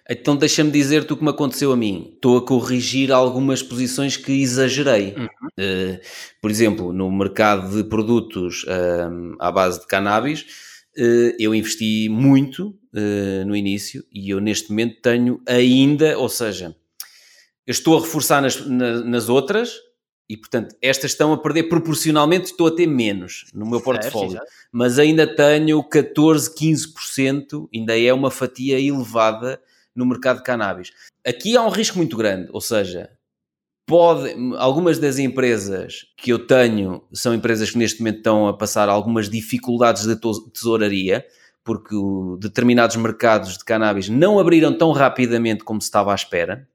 [0.10, 2.12] Então deixa-me dizer-te o que me aconteceu a mim.
[2.16, 5.16] Estou a corrigir algumas posições que exagerei.
[5.16, 5.26] Uhum.
[5.26, 6.00] Uh,
[6.42, 10.42] por exemplo, no mercado de produtos uh, à base de cannabis,
[10.98, 16.76] uh, eu investi muito eh, no início e eu neste momento tenho ainda, ou seja,
[17.66, 19.74] estou a reforçar nas, na, nas outras
[20.30, 24.40] e, portanto, estas estão a perder proporcionalmente, estou a ter menos no meu portfólio.
[24.72, 29.60] Mas ainda tenho 14, 15%, ainda é uma fatia elevada
[29.96, 30.92] no mercado de cannabis.
[31.26, 33.10] Aqui há um risco muito grande, ou seja,
[33.86, 38.90] pode, algumas das empresas que eu tenho são empresas que neste momento estão a passar
[38.90, 40.16] algumas dificuldades de
[40.52, 41.26] tesouraria,
[41.64, 41.96] porque
[42.40, 46.68] determinados mercados de cannabis não abriram tão rapidamente como se estava à espera,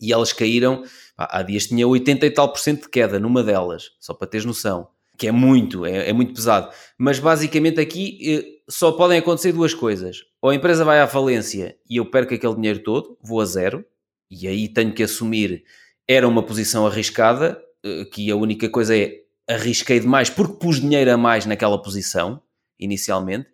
[0.00, 0.84] e elas caíram,
[1.16, 4.44] há dias tinha 80 e tal por cento de queda numa delas, só para teres
[4.44, 6.70] noção, que é muito, é, é muito pesado.
[6.98, 11.76] Mas basicamente aqui eh, só podem acontecer duas coisas ou a empresa vai à falência
[11.90, 13.84] e eu perco aquele dinheiro todo, vou a zero,
[14.30, 15.64] e aí tenho que assumir,
[16.06, 21.12] era uma posição arriscada, eh, que a única coisa é arrisquei demais porque pus dinheiro
[21.12, 22.40] a mais naquela posição,
[22.78, 23.48] inicialmente.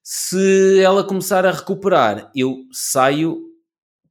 [0.00, 3.42] Se ela começar a recuperar, eu saio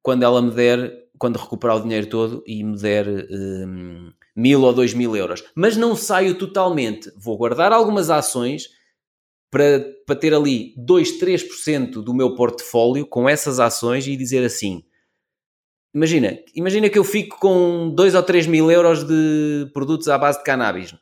[0.01, 4.73] quando ela me der, quando recuperar o dinheiro todo e me der um, mil ou
[4.73, 5.45] dois mil euros.
[5.55, 7.09] Mas não saio totalmente.
[7.15, 8.67] Vou guardar algumas ações
[9.51, 14.81] para, para ter ali 2, 3% do meu portfólio com essas ações e dizer assim:
[15.93, 20.39] imagina, imagina que eu fico com 2 ou 3 mil euros de produtos à base
[20.39, 20.95] de cannabis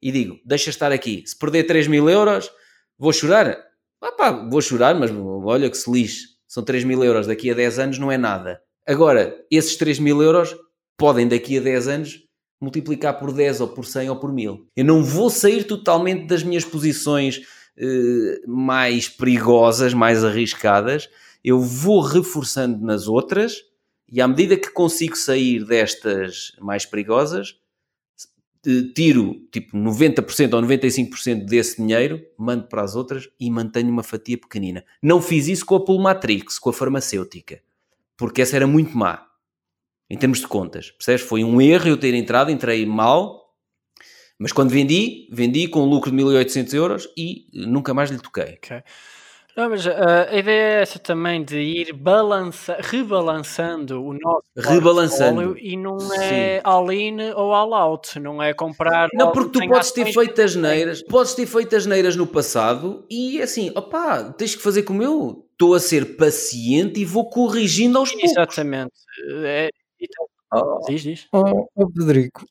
[0.00, 2.50] e digo: deixa estar aqui, se perder 3 mil euros,
[2.98, 3.56] vou chorar.
[4.00, 5.12] Ah, pá, vou chorar, mas
[5.44, 8.60] olha que se lixe, são 3 mil euros, daqui a 10 anos não é nada.
[8.84, 10.56] Agora, esses 3 mil euros
[10.96, 12.18] podem daqui a 10 anos
[12.60, 14.66] multiplicar por 10 ou por 100 ou por 1000.
[14.76, 17.42] Eu não vou sair totalmente das minhas posições
[17.76, 21.08] eh, mais perigosas, mais arriscadas,
[21.42, 23.64] eu vou reforçando nas outras
[24.08, 27.58] e à medida que consigo sair destas mais perigosas,
[28.66, 34.02] eh, tiro tipo 90% ou 95% desse dinheiro, mando para as outras e mantenho uma
[34.02, 34.84] fatia pequenina.
[35.02, 37.60] Não fiz isso com a Pulmatrix, com a farmacêutica,
[38.16, 39.26] porque essa era muito má
[40.10, 40.90] em termos de contas.
[40.90, 41.22] Percebes?
[41.22, 43.41] Foi um erro eu ter entrado, entrei mal
[44.42, 48.54] mas quando vendi, vendi com um lucro de 1800 euros e nunca mais lhe toquei.
[48.54, 48.82] Okay.
[49.56, 49.90] Não, mas uh,
[50.30, 56.60] a ideia é essa também de ir balança, rebalançando o nosso rebalançando e não é
[56.64, 59.10] all-in ou all-out, não é comprar.
[59.14, 63.06] Não, porque tu podes ter feito as neiras, podes ter feito as neiras no passado
[63.08, 65.46] e assim, opá, tens que fazer como eu.
[65.52, 68.32] Estou a ser paciente e vou corrigindo aos poucos.
[68.32, 68.94] Exatamente.
[69.44, 71.28] É, então, oh, diz, diz.
[71.32, 72.44] Oh, oh, Federico,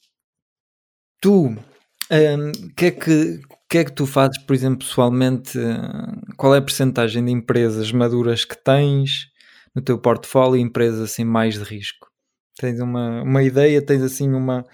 [1.19, 1.53] tu
[2.75, 5.57] que, é que, que é que tu fazes, por exemplo, pessoalmente?
[6.37, 9.27] Qual é a percentagem de empresas maduras que tens
[9.73, 12.07] no teu portfólio e empresas assim mais de risco?
[12.59, 14.65] Tens uma, uma ideia, tens assim uma,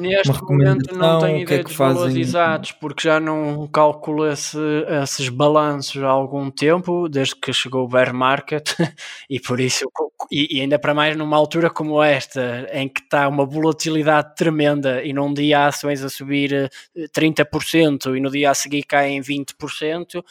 [0.00, 1.94] Neste momento não tenho é ideia é dos fazem...
[1.94, 4.58] valores exatos, porque já não calculo esse,
[5.02, 8.70] esses balanços há algum tempo, desde que chegou o bear market,
[9.28, 9.84] e por isso,
[10.30, 15.02] e, e, ainda para mais numa altura como esta, em que está uma volatilidade tremenda,
[15.04, 16.70] e num dia há ações a subir
[17.14, 20.22] 30% eh, e no dia a seguir caem 20%,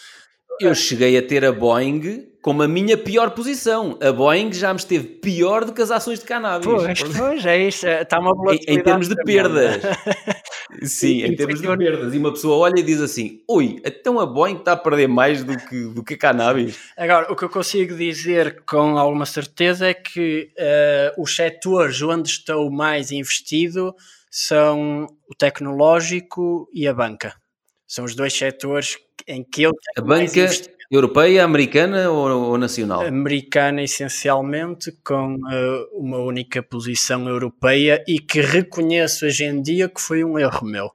[0.59, 3.97] eu cheguei a ter a Boeing como a minha pior posição.
[4.01, 6.65] A Boeing já me esteve pior do que as ações de cannabis.
[6.65, 7.87] Pois, pois é isso.
[7.87, 8.69] Está uma volatilidade.
[8.69, 9.81] Em, em termos de perdas.
[10.83, 12.13] Sim, em termos de perdas.
[12.13, 15.43] E uma pessoa olha e diz assim: Ui, então a Boeing está a perder mais
[15.43, 16.77] do que, do que a cannabis.
[16.97, 22.29] Agora, o que eu consigo dizer com alguma certeza é que uh, os setores onde
[22.29, 23.95] estou mais investido
[24.29, 27.33] são o tecnológico e a banca.
[27.89, 30.47] São os dois setores em que eu A banca
[30.91, 33.01] europeia, americana ou, ou, nacional?
[33.01, 39.99] Americana, essencialmente, com uh, uma única posição europeia e que reconheço hoje em dia que
[39.99, 40.91] foi um erro meu.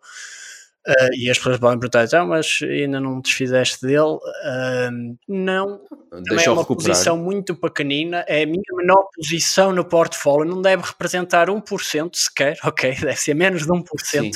[0.86, 4.16] Uh, e as pessoas podem perguntar, então, mas ainda não desfizeste dele?
[4.16, 5.80] Uh, não,
[6.28, 6.90] Deixa é uma recuperar.
[6.90, 12.58] posição muito pequenina, é a minha menor posição no portfólio, não deve representar 1% sequer,
[12.64, 12.94] ok?
[12.96, 14.30] Deve ser menos de 1%, Sim.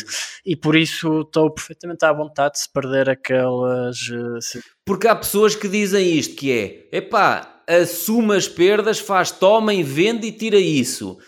[0.46, 3.98] e por isso estou perfeitamente à vontade se perder aquelas.
[4.08, 4.62] Uh, se...
[4.86, 9.82] Porque há pessoas que dizem isto: que é, epá, assuma as perdas, faz toma e
[9.82, 11.18] vende e tira isso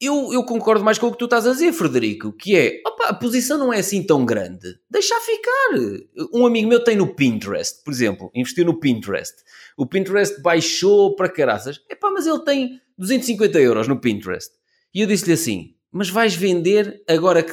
[0.00, 3.08] eu, eu concordo mais com o que tu estás a dizer, Frederico, que é, opa,
[3.08, 4.74] a posição não é assim tão grande.
[4.90, 6.26] Deixa ficar.
[6.32, 9.34] Um amigo meu tem no Pinterest, por exemplo, investiu no Pinterest.
[9.76, 11.80] O Pinterest baixou para caraças.
[11.90, 14.50] Epá, mas ele tem 250 euros no Pinterest.
[14.94, 17.52] E eu disse-lhe assim, mas vais vender agora que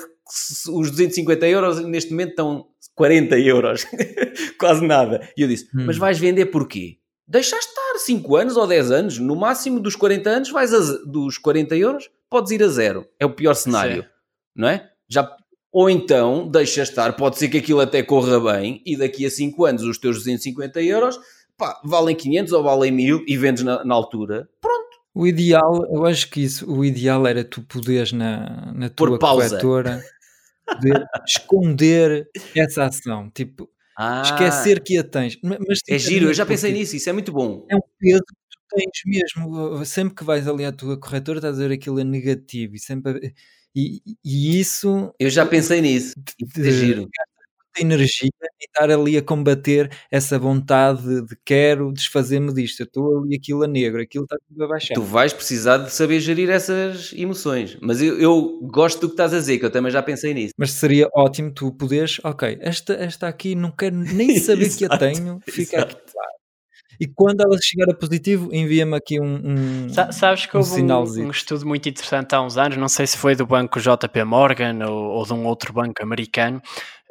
[0.69, 3.85] os 250 euros neste momento estão 40 euros.
[4.59, 5.27] Quase nada.
[5.37, 5.85] E eu disse, Hum.
[5.85, 6.97] mas vais vender porquê?
[7.27, 9.19] Deixa estar 5 anos ou 10 anos.
[9.19, 13.07] No máximo dos 40 anos, vais a, dos 40 euros, podes ir a zero.
[13.19, 14.03] É o pior cenário.
[14.03, 14.09] Sim.
[14.55, 14.89] Não é?
[15.09, 15.29] Já,
[15.71, 17.13] ou então, deixa estar.
[17.13, 20.81] Pode ser que aquilo até corra bem e daqui a 5 anos os teus 250
[20.81, 21.19] euros
[21.57, 24.47] pá, valem 500 ou valem 1000 e vendes na, na altura.
[24.61, 24.87] Pronto.
[25.13, 29.99] O ideal, eu acho que isso, o ideal era tu poderes na, na tua corretora
[31.27, 35.37] esconder essa ação, tipo, Ah, esquecer que a tens.
[35.43, 36.95] Ma- Mas, É giro, eu já pensei porque nisso.
[36.95, 37.65] Isso é muito bom.
[37.69, 38.23] É um peso
[38.69, 39.85] tens mesmo.
[39.85, 43.27] Sempre que vais ali à tua corretora, estás a ver aquilo é negativo e sempre.
[43.27, 43.31] a-
[43.75, 46.13] E, e isso Eu já pensei nisso.
[46.41, 47.07] Isso é giro.
[47.79, 52.79] energia e estar ali a combater essa vontade de, quero desfazer-me disto.
[52.79, 54.95] Eu estou ali aquilo a negro, aquilo está tudo a baixar.
[54.95, 57.77] Tu vais precisar de saber gerir essas emoções.
[57.79, 60.53] Mas eu, eu gosto do que estás a dizer, que eu também já pensei nisso.
[60.57, 64.97] Mas seria ótimo tu poderes, ok, esta, esta aqui não quero nem saber que a
[64.97, 65.95] tenho, fica aqui.
[65.95, 66.13] exato.
[66.99, 69.41] E quando ela chegar a positivo, envia-me aqui um,
[69.85, 72.87] um, Sa- Sabes que um houve um, um estudo muito interessante há uns anos, não
[72.89, 76.61] sei se foi do banco JP Morgan ou, ou de um outro banco americano,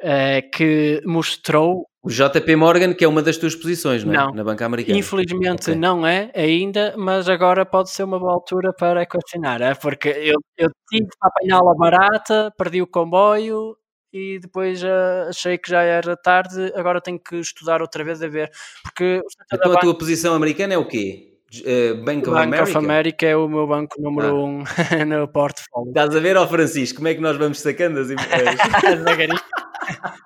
[0.01, 4.17] eh, que mostrou, O JP Morgan, que é uma das tuas posições, não é?
[4.17, 4.31] Não.
[4.33, 4.97] Na banca americana.
[4.97, 5.75] infelizmente Ok.
[5.75, 9.73] não é ainda, mas agora pode ser uma boa altura para equacionar, é?
[9.73, 13.75] porque eu, eu tive para apanhá-la barata, perdi o comboio
[14.13, 18.27] e depois eh, achei que já era tarde, agora tenho que estudar outra vez a
[18.27, 18.49] ver,
[18.83, 19.21] porque
[19.53, 21.33] Então a banca- tua posição americana é o quê?
[21.65, 22.63] Eh, Bank of Bank America?
[22.63, 24.33] of America é o meu banco número Ah.
[24.33, 24.63] um
[25.07, 25.89] no portfólio.
[25.89, 28.09] Estás a ver, ó Francisco, como é que nós vamos sacando as...
[28.11, 29.39] as- Devagarinho.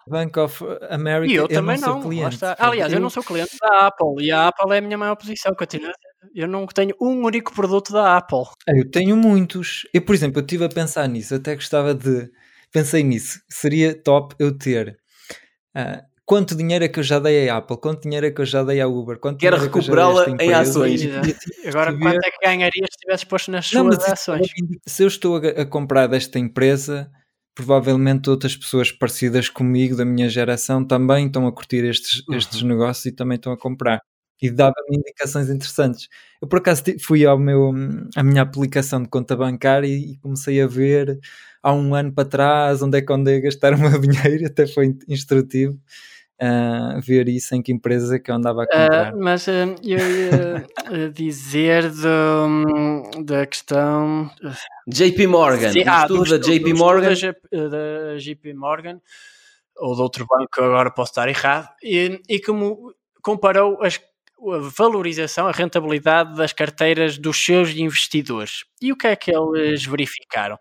[0.07, 1.31] Bank of America.
[1.31, 1.83] E eu também não.
[1.87, 2.01] sou não.
[2.01, 2.33] cliente.
[2.35, 2.55] está.
[2.57, 5.53] Aliás, eu não sou cliente da Apple e a Apple é a minha maior posição.
[5.53, 5.91] Continua.
[6.33, 8.43] Eu não tenho um único produto da Apple.
[8.67, 9.87] Ah, Eu tenho muitos.
[9.93, 12.29] Eu, por exemplo, eu estive a pensar nisso, até gostava de.
[12.71, 13.39] Pensei nisso.
[13.49, 14.97] Seria top eu ter.
[15.75, 17.77] ah, quanto dinheiro é que eu já dei à Apple?
[17.77, 19.19] Quanto dinheiro é que eu já dei à Uber?
[19.19, 20.62] Quanto Quero dinheiro é recuperá-la em empresa?
[20.62, 21.01] ações.
[21.65, 24.47] Agora, ver- quanto é que ganharias se tivesse posto nas Não, suas mas isso ações?
[24.88, 27.12] se eu estou a, a comprar desta empresa,
[27.53, 32.38] provavelmente outras pessoas parecidas comigo, da minha geração, também estão a curtir estes, Uhum.
[32.38, 33.99] estes negócios e também estão a comprar.
[34.41, 36.08] E dava-me indicações interessantes.
[36.41, 37.71] Eu, por acaso, fui ao meu,
[38.15, 41.19] à minha aplicação de conta bancária e, e comecei a ver
[41.62, 44.65] há um ano para trás onde é que andei a gastar o meu dinheiro, até
[44.65, 45.77] foi instrutivo.
[46.41, 49.10] ah, ver isso em que empresa é que eu andava a comprar.
[49.10, 54.27] Ah, mas ah, eu ia ah, dizer do- da questão.
[54.88, 57.08] JP Morgan, Sim, ah, estudo do da estudo- JP do estudo Morgan.
[57.10, 58.99] Da, J- da JP Morgan,
[59.77, 64.01] ou de outro banco, agora posso estar errado, e, e como comparou as-
[64.54, 68.63] a valorização, a rentabilidade das carteiras dos seus investidores.
[68.82, 70.58] E o que é que eles verificaram?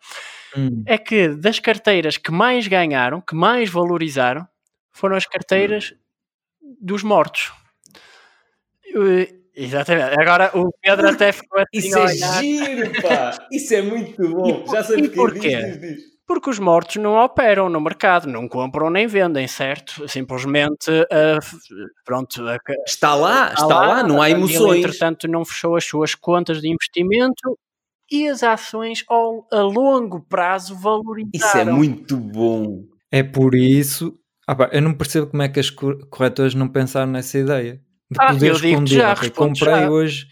[0.57, 0.83] Hum.
[0.87, 4.47] É que das carteiras que mais ganharam, que mais valorizaram,
[4.93, 5.95] foram as carteiras
[6.81, 7.53] dos mortos.
[8.95, 10.19] Eh, Exatamente.
[10.21, 12.41] Agora o Pedro até ficou assim Isso é olhar.
[12.43, 13.37] giro, pá!
[13.53, 14.65] Isso é muito bom!
[14.73, 15.39] Já sei E porquê.
[15.41, 15.57] porquê?
[15.57, 16.10] Diz, diz, diz.
[16.33, 20.09] Porque os mortos não operam no mercado, não compram nem vendem, certo?
[20.09, 20.89] Simplesmente,
[21.43, 21.57] f-
[22.05, 24.79] pronto, ca- Está lá, está lá, lá, não há emoções.
[24.79, 27.59] entretanto, não fechou as suas contas de investimento
[28.09, 31.35] e as ações ao, a longo prazo valorizaram.
[31.35, 32.85] Isso é muito bom.
[33.11, 34.17] É por isso.
[34.47, 37.81] Ah, pá, eu não percebo como é que as cor- corretoras não pensaram nessa ideia.
[38.09, 38.87] De Ah, poder eu esconder.
[38.95, 39.91] já, ok, respondo comprei já.
[39.91, 40.27] hoje.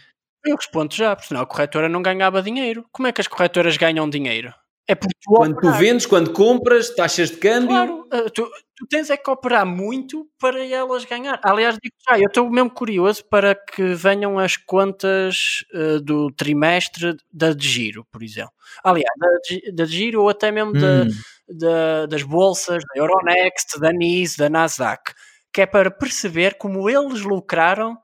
[0.45, 2.85] Eu respondo já, porque senão a corretora não ganhava dinheiro.
[2.93, 4.55] Como é que as corretoras ganham dinheiro?
[4.90, 5.79] É por tu Quando tu operar.
[5.79, 7.68] vendes, quando compras, taxas de câmbio.
[7.68, 11.38] Claro, ah, tu, tu tens é que operar muito para elas ganhar.
[11.44, 17.14] Aliás, digo já, eu estou mesmo curioso para que venham as contas ah, do trimestre
[17.31, 18.53] da de giro, por exemplo.
[18.83, 21.09] Aliás, da, de- da de giro ou até mesmo da, Hum,
[21.51, 25.12] da- das bolsas, da Euronext, da NIS, da Nasdaq,
[25.53, 27.94] que é para perceber como eles lucraram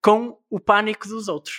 [0.00, 1.56] com o pânico dos outros.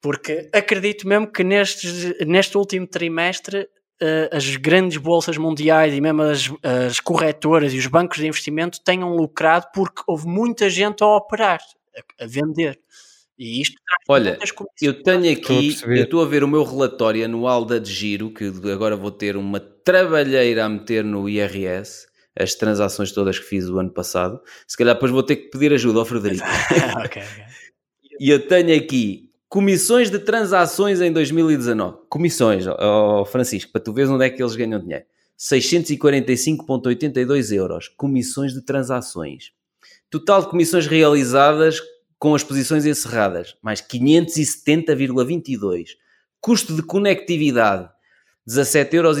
[0.00, 3.68] Porque acredito mesmo que neste, neste último trimestre
[4.00, 8.80] eh, as grandes bolsas mundiais e mesmo as, as corretoras e os bancos de investimento
[8.82, 11.60] tenham lucrado porque houve muita gente a operar,
[11.94, 12.80] a, a vender.
[13.38, 14.38] E isto traz Olha.
[14.80, 15.98] Eu tenho Estou aqui, perceber.
[15.98, 19.36] eu estou a ver o meu relatório anual da de Giro, que agora vou ter
[19.36, 22.06] uma trabalheira a meter no IRS,
[22.38, 24.40] as transações todas que fiz o ano passado.
[24.66, 26.44] Se calhar depois vou ter que pedir ajuda ao Frederico.
[27.04, 27.44] Ok, ok.
[28.18, 31.98] E eu tenho aqui comissões de transações em 2019.
[32.08, 35.04] Comissões, ó, Francisco, para tu veres onde é que eles ganham dinheiro.
[35.36, 37.88] 645,82 euros.
[37.88, 39.50] Comissões de transações.
[40.08, 41.80] Total de comissões realizadas
[42.16, 45.96] com as posições encerradas, mais 570,22.
[46.40, 47.90] Custo de conectividade,
[48.48, 49.18] 17,50 euros.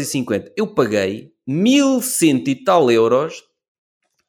[0.56, 3.44] Eu paguei 1100 e tal euros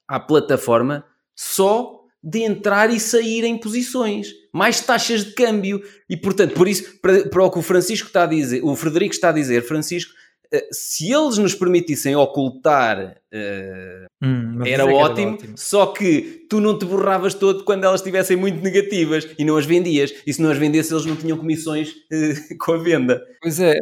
[0.07, 5.81] à plataforma só de entrar e sair em posições, mais taxas de câmbio.
[6.09, 9.13] E portanto, por isso, para, para o que o Francisco está a dizer, o Frederico
[9.13, 10.13] está a dizer, Francisco,
[10.53, 16.59] eh, se eles nos permitissem ocultar, uh, hum, era, ótimo, era, ótimo, só que tu
[16.59, 20.13] não te borravas todo quando elas estivessem muito negativas e não as vendias.
[20.27, 23.25] E se não as vendesse, eles não tinham comissões uh, com a venda.
[23.41, 23.75] Pois é,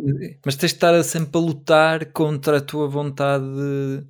[0.45, 4.03] mas tens de estar sempre a lutar contra a tua vontade de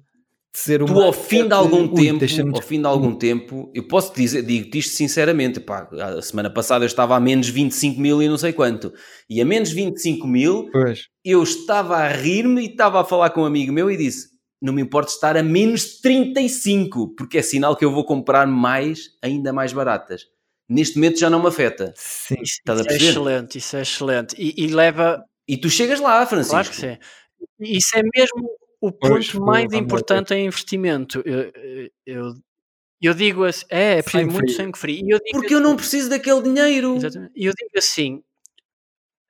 [0.53, 0.93] ser uma...
[0.93, 4.41] Tu ao fim de algum Ui, tempo, ao fim de algum tempo, eu posso dizer,
[4.41, 8.37] digo-te isto sinceramente, pá, a semana passada eu estava a menos 25 mil e não
[8.37, 8.93] sei quanto,
[9.29, 11.07] e a menos 25 mil pois.
[11.23, 14.29] eu estava a rir-me e estava a falar com um amigo meu e disse,
[14.61, 19.09] não me importa estar a menos 35, porque é sinal que eu vou comprar mais,
[19.21, 20.23] ainda mais baratas.
[20.67, 21.93] Neste momento já não me afeta.
[21.95, 24.35] Sim, Estás isso a é excelente, isso é excelente.
[24.37, 25.23] E, e leva...
[25.47, 26.51] E tu chegas lá, Francisco.
[26.51, 26.97] Claro que sim.
[27.59, 31.21] Isso é mesmo o ponto pois, mais importante é investimento.
[31.25, 31.51] Eu,
[32.05, 32.33] eu,
[33.01, 35.05] eu digo assim, é, é preciso muito sangue frio.
[35.07, 36.95] Eu Porque eu não preciso daquele dinheiro.
[36.95, 37.33] Exatamente.
[37.35, 38.23] E eu digo assim,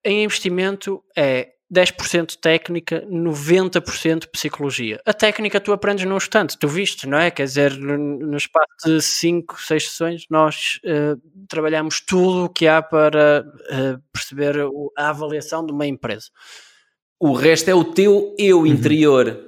[0.04, 5.00] em investimento é 10% técnica, 90% psicologia.
[5.06, 7.30] A técnica tu aprendes num instante, tu viste, não é?
[7.30, 12.68] Quer dizer, no, no espaço de 5, 6 sessões, nós uh, trabalhamos tudo o que
[12.68, 14.56] há para uh, perceber
[14.98, 16.30] a avaliação de uma empresa.
[17.20, 18.68] O resto é o teu eu uhum.
[18.68, 19.46] interior.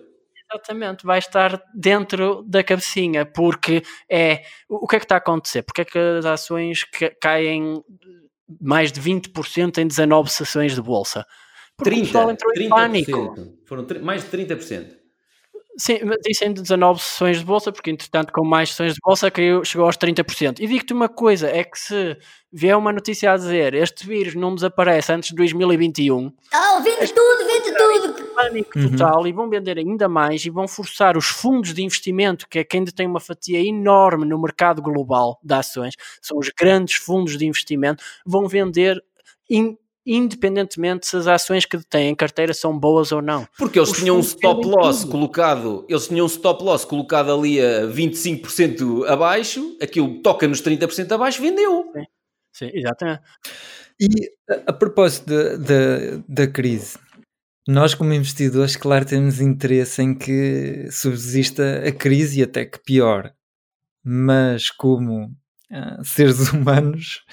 [0.51, 5.61] Exatamente, vai estar dentro da cabecinha, porque é o que é que está a acontecer?
[5.61, 6.83] Porque é que as ações
[7.21, 7.81] caem
[8.59, 11.25] mais de 20% em 19 sessões de bolsa?
[11.77, 13.35] Porque 30, o pessoal entrou 30%, em pânico.
[13.65, 15.00] Foram mais de 30%.
[15.77, 19.85] Sim, dizem 19 sessões de bolsa, porque entretanto, com mais sessões de bolsa, caiu, chegou
[19.85, 20.59] aos 30%.
[20.59, 22.17] E digo-te uma coisa: é que se
[22.51, 27.47] vier uma notícia a dizer este vírus não desaparece antes de 2021, oh, vende tudo,
[27.47, 28.31] vende tudo!
[28.35, 28.91] Pânico uhum.
[28.91, 32.63] total, e vão vender ainda mais e vão forçar os fundos de investimento, que é
[32.63, 37.45] quem tem uma fatia enorme no mercado global de ações, são os grandes fundos de
[37.45, 39.01] investimento, vão vender
[40.05, 43.47] independentemente se as ações que têm em carteira são boas ou não.
[43.57, 47.59] Porque eles Os tinham um stop loss colocado, eles tinham um stop loss colocado ali
[47.59, 51.91] a 25% abaixo, aquilo toca nos 30% abaixo, vendeu.
[51.93, 52.05] Sim,
[52.53, 53.21] Sim exatamente.
[53.99, 55.31] E a, a propósito
[56.27, 56.97] da crise,
[57.67, 63.31] nós como investidores, claro, temos interesse em que subsista a crise e até que pior.
[64.03, 67.23] Mas como uh, seres humanos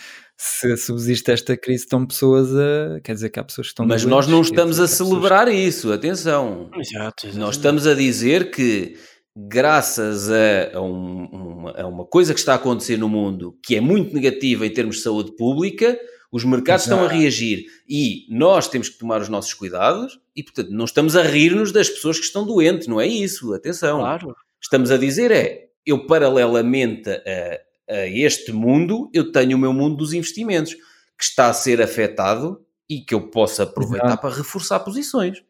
[0.40, 3.00] se subsiste esta crise, estão pessoas a.
[3.02, 3.84] Quer dizer que há pessoas que estão.
[3.84, 6.70] Mas doentes, nós não estamos a celebrar isso, atenção.
[6.76, 7.38] Exato, exato.
[7.40, 8.96] Nós estamos a dizer que,
[9.36, 13.74] graças a, a, um, uma, a, uma, coisa que está a acontecer no mundo que
[13.74, 15.98] é muito negativa em termos de saúde pública,
[16.30, 17.02] os mercados exato.
[17.02, 21.16] estão a reagir e nós temos que tomar os nossos cuidados e, portanto, não estamos
[21.16, 23.98] a rir-nos das pessoas que estão doentes, não é isso, atenção.
[23.98, 24.36] Claro.
[24.62, 25.66] Estamos a dizer é.
[25.84, 31.48] Eu, paralelamente a, a este mundo, eu tenho o meu mundo dos investimentos, que está
[31.48, 34.22] a ser afetado e que eu posso aproveitar Exato.
[34.22, 35.42] para reforçar posições.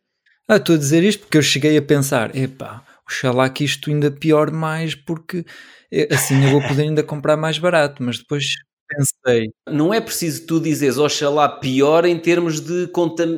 [0.49, 4.11] Ah, estou a dizer isto porque eu cheguei a pensar, epá, oxalá que isto ainda
[4.11, 5.45] pior mais, porque
[5.93, 8.45] eh, assim eu vou poder ainda comprar mais barato, mas depois
[8.89, 9.51] pensei.
[9.69, 12.87] Não é preciso tu dizeres oxalá pior em termos de,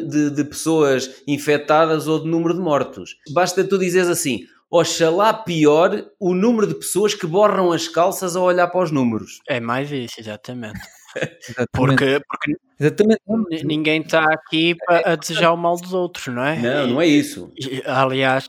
[0.08, 3.16] de, de pessoas infectadas ou de número de mortos.
[3.32, 8.44] Basta tu dizeres assim, oxalá pior o número de pessoas que borram as calças ao
[8.44, 9.40] olhar para os números.
[9.48, 10.78] É mais isso, exatamente.
[11.16, 11.68] exatamente.
[11.72, 13.64] Porque, porque exatamente.
[13.64, 16.56] ninguém está aqui para, a desejar o mal dos outros, não é?
[16.58, 17.52] Não, não é isso.
[17.84, 18.46] Aliás,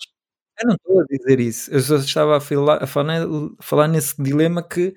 [0.61, 1.71] eu não estou a dizer isso.
[1.71, 4.93] Eu só estava a falar, a falar, a falar nesse dilema que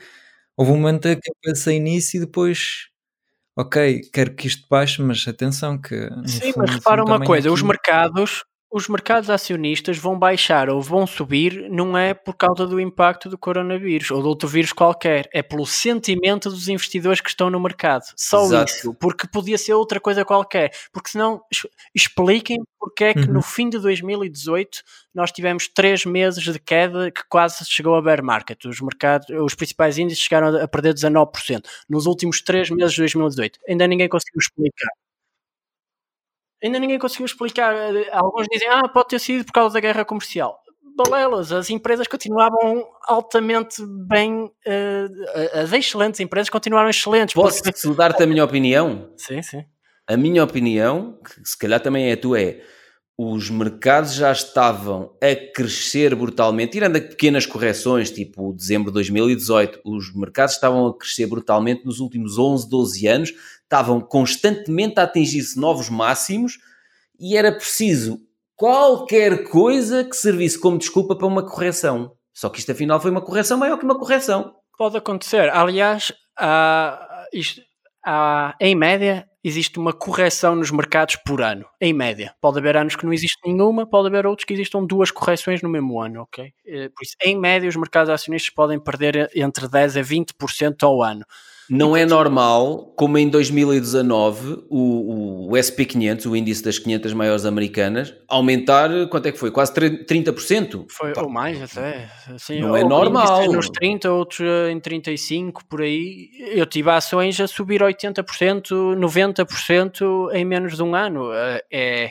[0.56, 2.88] houve um momento em que eu pensei nisso e depois
[3.56, 6.08] ok, quero que isto baixe, mas atenção que...
[6.26, 7.54] Sim, fundo, mas repara uma coisa, aqui...
[7.54, 12.80] os mercados os mercados acionistas vão baixar ou vão subir não é por causa do
[12.80, 17.48] impacto do coronavírus ou de outro vírus qualquer, é pelo sentimento dos investidores que estão
[17.48, 18.02] no mercado.
[18.16, 18.72] Só Exato.
[18.72, 20.72] isso, porque podia ser outra coisa qualquer.
[20.92, 21.40] Porque senão,
[21.94, 23.35] expliquem porque é que uhum.
[23.35, 24.83] no fim de 2018
[25.14, 28.64] nós tivemos três meses de queda que quase chegou a bear market.
[28.64, 33.60] Os, mercados, os principais índices chegaram a perder 19% nos últimos três meses de 2018.
[33.68, 35.04] Ainda ninguém conseguiu explicar
[36.65, 37.75] ainda ninguém conseguiu explicar.
[38.12, 40.58] Alguns dizem, ah, pode ter sido por causa da guerra comercial.
[40.96, 47.35] Balelas, as empresas continuavam altamente bem, uh, as excelentes empresas continuaram excelentes.
[47.35, 47.94] Posso porque...
[47.94, 49.12] dar-te a minha opinião?
[49.17, 49.65] Sim, sim.
[50.06, 52.60] A minha opinião, que se calhar também é a tua, é
[53.17, 60.15] os mercados já estavam a crescer brutalmente, tirando pequenas correções, tipo dezembro de 2018, os
[60.15, 63.33] mercados estavam a crescer brutalmente nos últimos 11, 12 anos,
[63.75, 66.58] estavam constantemente a atingir-se novos máximos
[67.18, 68.20] e era preciso
[68.54, 72.12] qualquer coisa que servisse como desculpa para uma correção.
[72.33, 74.54] Só que isto afinal foi uma correção maior que uma correção.
[74.79, 75.50] Pode acontecer.
[75.50, 76.12] Aliás,
[77.33, 77.60] isto,
[78.60, 82.33] em média, existe uma correção nos mercados por ano, em média.
[82.40, 85.68] Pode haver anos que não existe nenhuma, pode haver outros que existam duas correções no
[85.68, 86.52] mesmo ano, ok?
[86.64, 91.02] Eh, por isso, em média, os mercados acionistas podem perder entre 10% a 20% ao
[91.02, 91.25] ano.
[91.69, 98.15] Não é normal, como em 2019, o, o SP500, o índice das 500 maiores americanas,
[98.29, 99.50] aumentar, quanto é que foi?
[99.50, 100.87] Quase 30%?
[100.90, 102.10] Foi, ou mais até.
[102.35, 103.50] Assim, não é normal.
[103.52, 104.40] Nos 30, outros
[104.71, 106.31] em 35, por aí.
[106.52, 111.33] Eu tive ações a subir 80%, 90% em menos de um ano.
[111.33, 112.10] Eh, é,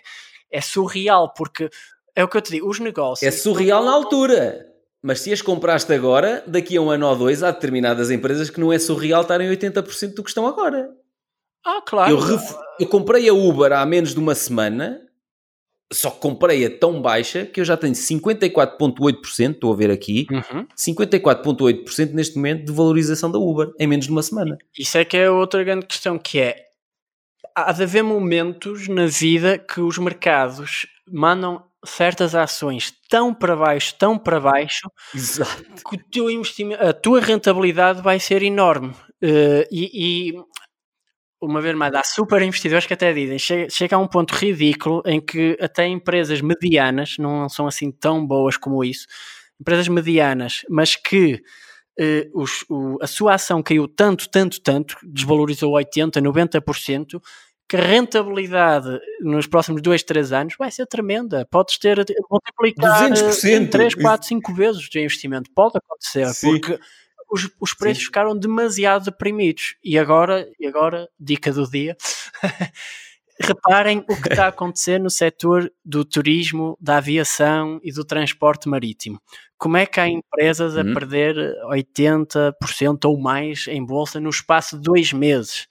[0.51, 1.70] é surreal, porque
[2.16, 3.28] é o que eu te digo, os negócios...
[3.28, 4.72] É surreal na altura.
[5.04, 8.60] Mas se as compraste agora, daqui a um ano ou dois, há determinadas empresas que
[8.60, 10.89] não é surreal estarem 80% do que estão agora.
[11.66, 12.12] Ah, claro.
[12.12, 12.56] Eu, ref...
[12.80, 15.01] eu comprei a Uber há menos de uma semana,
[15.91, 20.66] só que comprei-a tão baixa que eu já tenho 54,8%, estou a ver aqui, uhum.
[20.78, 24.58] 54,8% neste momento de valorização da Uber, em menos de uma semana.
[24.78, 26.66] Isso é que é outra grande questão, que é,
[27.54, 33.95] há de haver momentos na vida que os mercados mandam certas ações tão para baixo,
[33.97, 35.63] tão para baixo, Exato.
[35.88, 38.89] que o teu investimento, a tua rentabilidade vai ser enorme.
[39.23, 40.34] Uh, e, e,
[41.41, 45.01] uma vez mais, há super investidores que até dizem, chega, chega a um ponto ridículo
[45.05, 49.05] em que até empresas medianas, não são assim tão boas como isso,
[49.59, 51.41] empresas medianas, mas que
[51.99, 57.21] uh, os, o, a sua ação caiu tanto, tanto, tanto, desvalorizou 80%, 90%,
[57.68, 61.47] que a rentabilidade nos próximos 2, 3 anos vai ser tremenda.
[61.49, 61.97] Podes ter
[62.30, 63.70] multiplicar 200%.
[63.70, 65.49] 3, 4, 5 vezes o teu investimento.
[65.55, 66.51] Pode acontecer, Sim.
[66.51, 66.80] porque
[67.32, 68.07] os, os preços Sim.
[68.07, 69.76] ficaram demasiado deprimidos.
[69.84, 71.97] E agora, e agora dica do dia.
[73.41, 78.70] Reparem o que está a acontecer no setor do turismo, da aviação e do transporte
[78.70, 79.20] marítimo.
[79.57, 80.93] Como é que há empresas a uhum.
[80.93, 81.36] perder
[81.66, 85.68] 80% ou mais em bolsa no espaço de dois meses?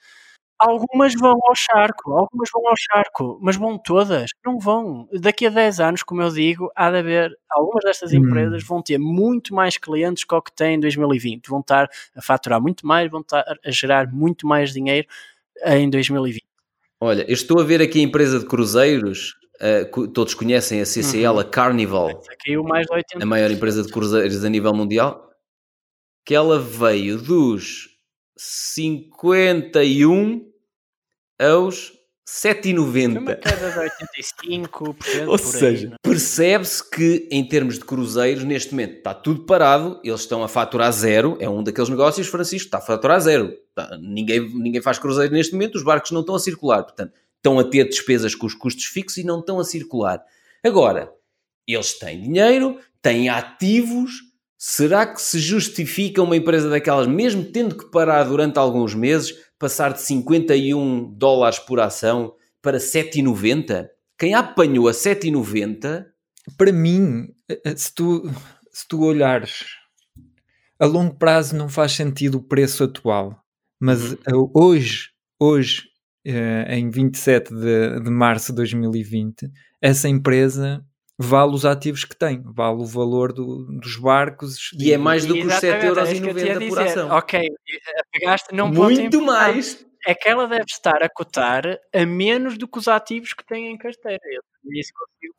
[0.65, 4.31] Algumas vão ao charco, algumas vão ao charco, mas vão todas?
[4.47, 5.09] Não vão.
[5.13, 8.67] Daqui a 10 anos, como eu digo, há de haver, algumas destas empresas hum.
[8.69, 11.49] vão ter muito mais clientes que o que têm em 2020.
[11.49, 15.09] Vão estar a faturar muito mais, vão estar a gerar muito mais dinheiro
[15.65, 16.45] em 2020.
[17.01, 21.33] Olha, eu estou a ver aqui a empresa de cruzeiros, uh, todos conhecem a CCL,
[21.33, 21.39] uhum.
[21.41, 23.03] a Carnival, caiu mais de 80%.
[23.21, 25.29] a maior empresa de cruzeiros a nível mundial,
[26.25, 27.89] que ela veio dos
[28.37, 30.52] 51
[31.43, 31.93] aos
[32.29, 33.19] 7,90.
[33.19, 33.79] Uma queda de
[34.17, 35.29] 85%.
[35.29, 35.97] Ou seja, é?
[36.03, 40.93] percebe-se que em termos de cruzeiros, neste momento está tudo parado, eles estão a faturar
[40.93, 43.53] zero, é um daqueles negócios, Francisco, está a faturar zero.
[43.75, 47.59] Tá, ninguém, ninguém faz cruzeiro neste momento, os barcos não estão a circular, portanto, estão
[47.59, 50.23] a ter despesas com os custos fixos e não estão a circular.
[50.65, 51.13] Agora,
[51.67, 54.13] eles têm dinheiro, têm ativos,
[54.57, 59.93] será que se justifica uma empresa daquelas, mesmo tendo que parar durante alguns meses, passar
[59.93, 63.87] de 51 dólares por ação para 7,90?
[64.19, 66.05] Quem apanhou a 7,90?
[66.59, 68.29] Para mim, eh, eh, se tu,
[68.73, 69.67] se tu olhares
[70.81, 73.41] a longo prazo não faz sentido o preço atual,
[73.81, 74.51] mas uhum.
[74.53, 75.85] hoje, hoje,
[76.25, 79.49] em 27 de, de março de 2020,
[79.81, 80.85] essa empresa
[81.23, 84.71] vale os ativos que tem, vale o valor do, dos barcos.
[84.79, 87.11] E é mais do que os 7,90€ por ação.
[87.11, 87.49] Ok,
[88.13, 89.85] pegaste num Muito mais.
[90.05, 93.71] É que ela deve estar a cotar a menos do que os ativos que tem
[93.71, 94.19] em carteira.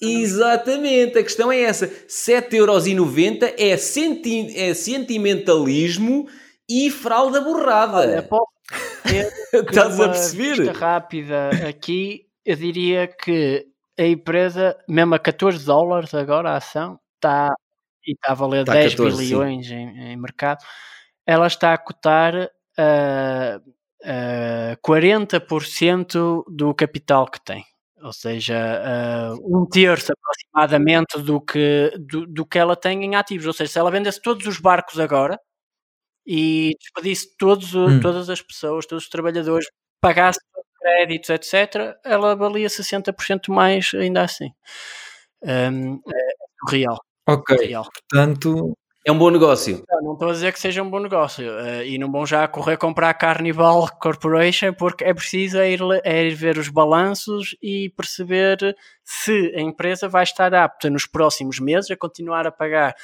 [0.02, 1.88] Exatamente, a questão é essa.
[1.88, 6.30] 7,90€ é, senti é sentimentalismo
[6.70, 7.98] e fralda borrada.
[7.98, 8.30] Olha,
[9.54, 10.72] Estás a perceber?
[10.72, 17.54] rápida aqui, eu diria que a empresa, mesmo a 14 dólares agora a ação, está
[18.06, 20.64] e está a valer está 10 14, bilhões em, em, mercado,
[21.26, 23.72] ela está a cotar uh,
[24.04, 27.66] uh, 40% do capital que tem.
[28.02, 28.54] Ou seja,
[29.34, 33.48] uh, um terço aproximadamente do que, do, do, que ela tem em ativos.
[33.48, 35.40] Ou seja, se ela vendesse todos os barcos agora
[36.28, 38.02] e despedisse todos, hum.
[38.02, 39.68] todas as pessoas, todos os trabalhadores,
[40.02, 40.40] pagasse
[40.84, 44.52] créditos, etc., ela valia 60% mais ainda assim.
[45.42, 47.00] Um, é real.
[47.28, 47.58] Ok,
[48.10, 48.76] portanto,
[49.06, 49.84] É um bom negócio.
[49.90, 52.48] Não, não estou a dizer que seja um bom negócio eh, e não vão já
[52.48, 57.56] correr comprar a Carnival Corporation porque é preciso é ir, é ir ver os balanços
[57.62, 62.96] e perceber se a empresa vai estar apta nos próximos meses a continuar a pagar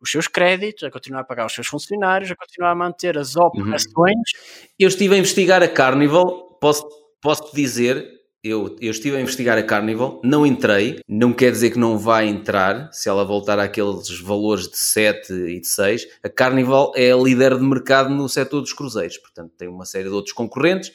[0.00, 3.36] os seus créditos, a continuar a pagar os seus funcionários, a continuar a manter as
[3.36, 4.30] operações.
[4.78, 6.84] Eu estive a investigar a Carnival, posso,
[7.24, 8.06] posso dizer,
[8.42, 12.26] eu, eu estive a investigar a Carnival, não entrei, não quer dizer que não vai
[12.28, 16.06] entrar, se ela voltar àqueles valores de 7 e de 6.
[16.22, 20.10] A Carnival é a líder de mercado no setor dos cruzeiros, portanto tem uma série
[20.10, 20.92] de outros concorrentes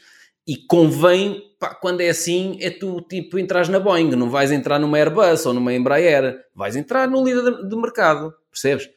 [0.48, 4.78] e convém, pá, quando é assim, é tu tipo entras na Boeing, não vais entrar
[4.78, 8.88] numa Airbus ou numa Embraer, vais entrar no líder de, de mercado, percebes?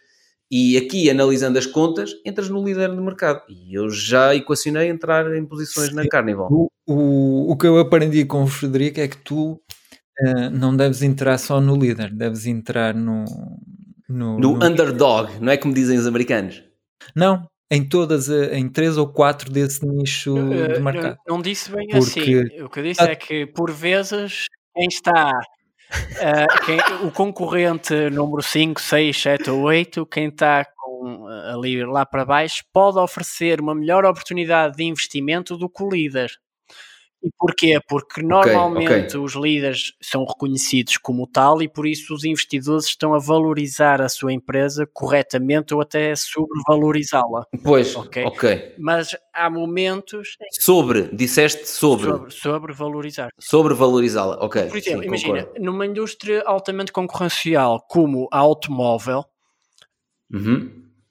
[0.54, 3.40] E aqui, analisando as contas, entras no líder de mercado.
[3.48, 6.08] E eu já equacionei entrar em posições na Sim.
[6.10, 6.48] Carnival.
[6.52, 9.58] O, o, o que eu aprendi com o Frederico é que tu
[10.20, 13.24] eh, não deves entrar só no líder, deves entrar no.
[14.08, 16.62] No, No no- underdog, não é como dizem os americanos?
[17.16, 21.16] Não, em todas, eh, em três ou quatro desse nicho Eh, de mercado.
[21.26, 22.62] Não, não disse bem Porque- assim.
[22.62, 23.06] O que eu disse Ah.
[23.06, 24.44] é que, por vezes,
[24.76, 25.32] quem está.
[26.20, 32.06] Eh, quem- o concorrente número 5, 6, 7 ou 8, quem está eh, ali lá
[32.06, 36.30] para baixo, pode oferecer uma melhor oportunidade de investimento do que o líder.
[37.24, 37.78] E porquê?
[37.88, 43.18] Porque normalmente os líderes são reconhecidos como tal e por isso os investidores estão a
[43.20, 47.46] valorizar a sua empresa corretamente ou até a sobrevalorizá-la.
[47.62, 48.74] Pois, Ok.
[48.76, 53.30] Mas há momentos Sobre, disseste sobre, sobre, sobrevalorizar.
[53.38, 54.36] sobrevalorizá-la.
[54.44, 55.64] Ok, Por exemplo, sim, imagina, concordo.
[55.64, 59.24] numa indústria altamente concorrencial como a automóvel,
[60.32, 60.70] Uhum.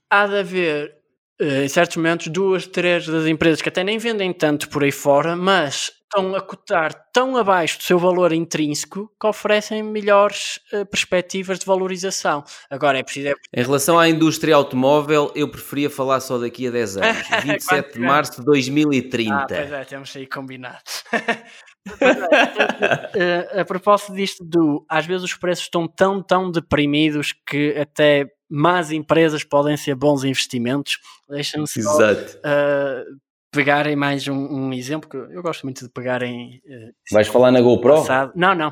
[0.10, 0.96] há de haver,
[1.42, 5.36] em certos momentos, duas, três das empresas que até nem vendem tanto por aí fora,
[5.36, 11.58] mas estão a cotar tão abaixo do seu valor intrínseco que oferecem melhores eh, perspectivas
[11.58, 12.44] de valorização.
[12.70, 13.30] Agora é preciso.
[13.30, 17.18] É, Em relação à indústria automóvel, eu preferia falar só daqui a 10 anos.
[17.44, 19.34] 27 de Quanto março de 2030.
[19.34, 20.80] Ah, pois é, temos aí combinado.
[21.14, 21.48] É,
[23.56, 28.28] eh, a propósito disto do às vezes os preços estão tão tão deprimidos que até
[28.54, 30.98] más empresas podem ser bons investimentos
[31.30, 32.38] deixa-me só Exato.
[32.44, 33.06] eh,
[33.50, 37.28] pegar em mais um, um exemplo que eu gosto muito de pegar em eh, Vais
[37.28, 37.96] falar na GoPro?
[37.96, 38.34] passado.
[38.36, 38.70] Não, não.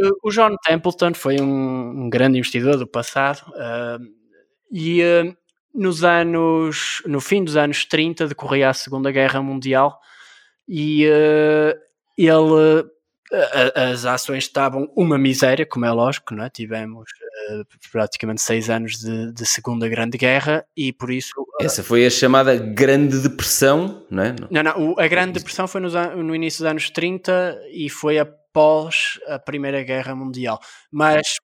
[0.00, 3.98] Uh, O John Templeton foi um, um grande investidor do passado uh,
[4.70, 5.36] e uh,
[5.74, 9.98] nos anos, no fim dos anos 30 decorria a Segunda Guerra Mundial
[10.68, 11.74] e uh,
[12.16, 12.84] ele
[13.74, 16.50] a- as ações estavam uma miséria, como é lógico, não é?
[16.50, 17.04] tivemos
[17.52, 22.10] uh, praticamente seis anos de, de Segunda Grande Guerra e por isso Essa foi a
[22.10, 24.34] chamada Grande Depressão, não é?
[24.50, 28.18] não, não, o- a Grande Depressão foi nos no início dos anos 30 e foi
[28.18, 30.58] após a Primeira Guerra Mundial.
[30.90, 31.36] Mas,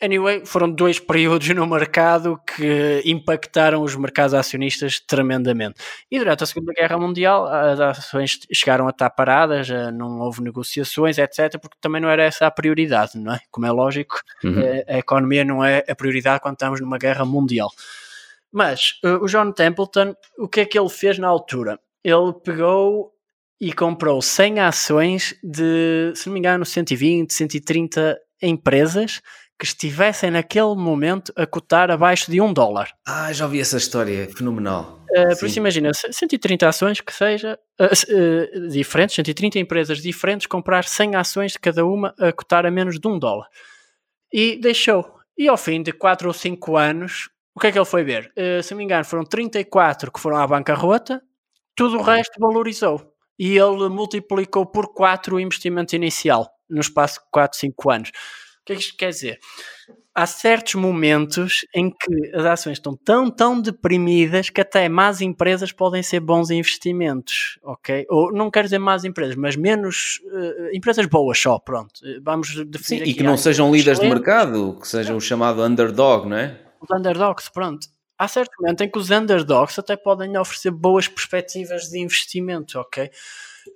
[0.00, 5.80] anyway, foram dois períodos no mercado que impactaram os mercados acionistas tremendamente.
[6.10, 10.42] E durante a Segunda Guerra Mundial, as ações chegaram a estar paradas, eh, não houve
[10.42, 13.40] negociações, etc., porque também não era essa a prioridade, não é?
[13.50, 14.60] Como é lógico, Uhum.
[14.60, 17.70] eh, a economia não é a prioridade quando estamos numa guerra mundial.
[18.52, 21.78] Mas eh, o John Templeton, o que é que ele fez na altura?
[22.02, 23.12] Ele pegou
[23.60, 29.20] e comprou 100 ações de, se não me engano, 120, 130 empresas
[29.58, 32.92] que estivessem naquele momento a cotar abaixo de um dólar.
[33.06, 35.02] Ah, já ouvi essa história, fenomenal.
[35.10, 40.84] Uh, por isso imagina, 130 ações que seja uh, uh, diferentes, 130 empresas diferentes, comprar
[40.84, 43.48] 100 ações de cada uma a cotar a menos de um dólar.
[44.32, 45.18] E deixou.
[45.36, 48.32] E ao fim de 4 ou 5 anos, o que é que ele foi ver?
[48.36, 51.20] Uh, se não me engano, foram 34 que foram à bancarrota,
[51.74, 53.12] tudo o resto valorizou.
[53.36, 58.10] E ele multiplicou por 4 o investimento inicial, no espaço de 4, 5 anos.
[58.68, 59.38] O que é que isto quer dizer?
[60.18, 65.70] há certos momentos em que as ações estão tão, tão deprimidas que até más empresas
[65.70, 68.04] podem ser bons investimentos, ok?
[68.10, 72.00] Ou não quero dizer más empresas, mas menos eh, empresas boas só, pronto.
[72.04, 75.62] Eh, Vamos definir Sim, e que não sejam líderes de mercado, que sejam o chamado
[75.62, 76.58] underdog, não é?
[76.80, 77.86] Os underdogs, pronto.
[78.18, 83.08] Há certo momento em que os underdogs até podem oferecer boas perspectivas de investimento, ok?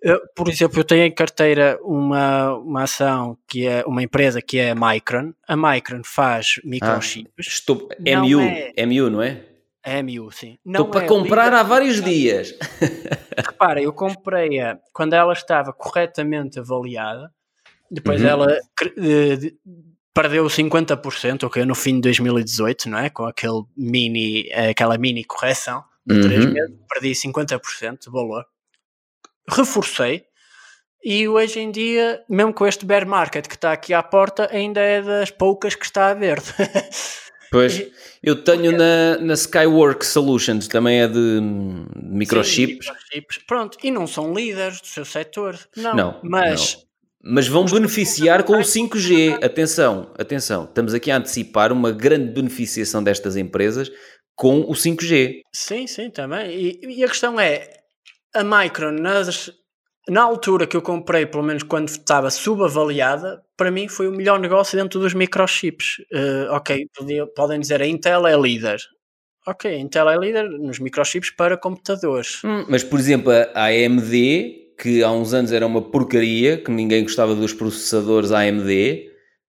[0.02, 4.58] Eu, por exemplo, eu tenho em carteira uma, uma ação que é uma empresa que
[4.58, 5.32] é a Micron.
[5.46, 7.30] A Micron faz microchips.
[7.46, 7.88] Estou...
[8.00, 9.42] Não MU, é- MU, não é?
[9.84, 10.58] É MU, sim.
[10.66, 12.54] Estou Não para é comprar líder há vários dias.
[13.36, 17.32] Repara, eu comprei-a quando ela estava corretamente avaliada,
[17.90, 18.28] depois Uhum.
[18.28, 18.58] ela
[18.96, 19.56] eh, de-
[20.14, 23.08] perdeu 50%, ok, no fim de 2018, não é?
[23.10, 26.52] Com aquele mini, eh, aquela mini correção de 3 Uhum.
[26.52, 28.44] meses, perdi 50% de valor.
[29.48, 30.24] Reforcei
[31.04, 34.80] e hoje em dia, mesmo com este bear market que está aqui à porta, ainda
[34.80, 36.46] é das poucas que está a verde.
[37.52, 37.86] Pois,
[38.22, 41.38] eu tenho na, na Skywork Solutions, também é de,
[41.94, 42.86] microchips.
[42.86, 43.38] Sim, microchips.
[43.46, 45.58] Pronto, e não são líderes do seu setor.
[45.76, 46.82] Não, Não, mas não.
[47.34, 49.44] Mas vão beneficiar com o 5G.
[49.44, 50.64] Atenção, atenção.
[50.64, 53.92] Estamos aqui a antecipar uma grande beneficiação destas empresas
[54.34, 55.42] com o 5G.
[55.52, 56.50] sim, sim, também.
[56.50, 57.81] E, e a questão é,
[58.34, 59.50] a Micron, nas,
[60.08, 64.38] na altura que eu comprei, pelo menos quando estava subavaliada, para mim foi o melhor
[64.40, 65.96] negócio dentro dos microchips.
[66.12, 68.78] Eh, ok, podia- podem dizer a Intel é líder.
[69.46, 72.42] Ok, a Intel é líder nos microchips para computadores.
[72.44, 77.02] Hum, Mas, por exemplo, a AMD, que há uns anos era uma porcaria, que ninguém
[77.02, 79.10] gostava dos processadores AMD,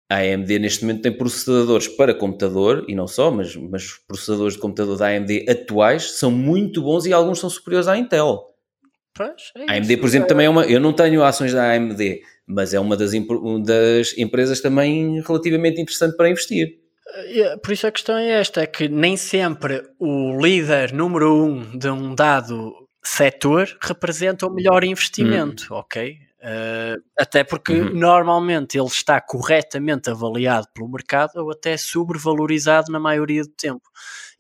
[0.10, 4.54] a AMD neste momento tem processadores para computador, e não só, mas, mas os processadores
[4.56, 8.51] de computador da AMD atuais são muito bons e alguns são superiores à Intel.
[9.14, 10.66] Pois, é A AMD, por exemplo, também é uma.
[10.66, 13.12] Eu não tenho ações da AMD, mas é uma das,
[13.66, 16.80] das empresas também relativamente interessante para investir.
[17.14, 21.78] É, Por isso a questão é esta: é que nem sempre o líder número um
[21.78, 26.18] de um dado setor representa o melhor investimento, ok?
[26.44, 27.94] Eh, até porque Uhum.
[27.94, 33.84] normalmente ele está corretamente avaliado pelo mercado ou até sobrevalorizado na maioria do tempo.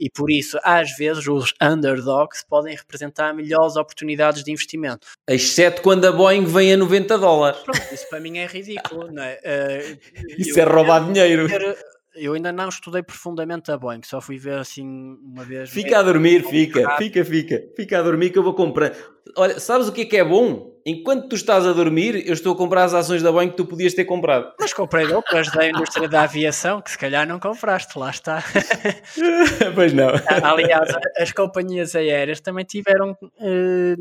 [0.03, 5.05] E por isso, às vezes, os underdogs podem representar melhores oportunidades de investimento.
[5.29, 7.59] Exceto quando a Boeing vem a 90 dólares.
[7.59, 9.39] Pronto, isso para mim é ridículo, não é?
[9.43, 9.97] Eh,
[10.39, 11.47] Isso é roubar dinheiro.
[11.47, 11.77] ver-
[12.21, 15.71] Eu ainda não estudei profundamente a Boeing, só fui ver assim uma vez.
[15.71, 17.63] Fica a dormir, fica, fica, fica.
[17.75, 18.93] Fica a dormir que eu vou comprar.
[19.35, 20.71] Olha, sabes o que é que é bom?
[20.85, 23.65] Enquanto tu estás a dormir, eu estou a comprar as ações da Boeing que tu
[23.65, 24.53] podias ter comprado.
[24.61, 28.43] Mas comprei outras da indústria da aviação, que se calhar não compraste, lá está.
[29.73, 30.09] pois não.
[30.43, 33.95] Aliás, as companhias aéreas também tiveram eh,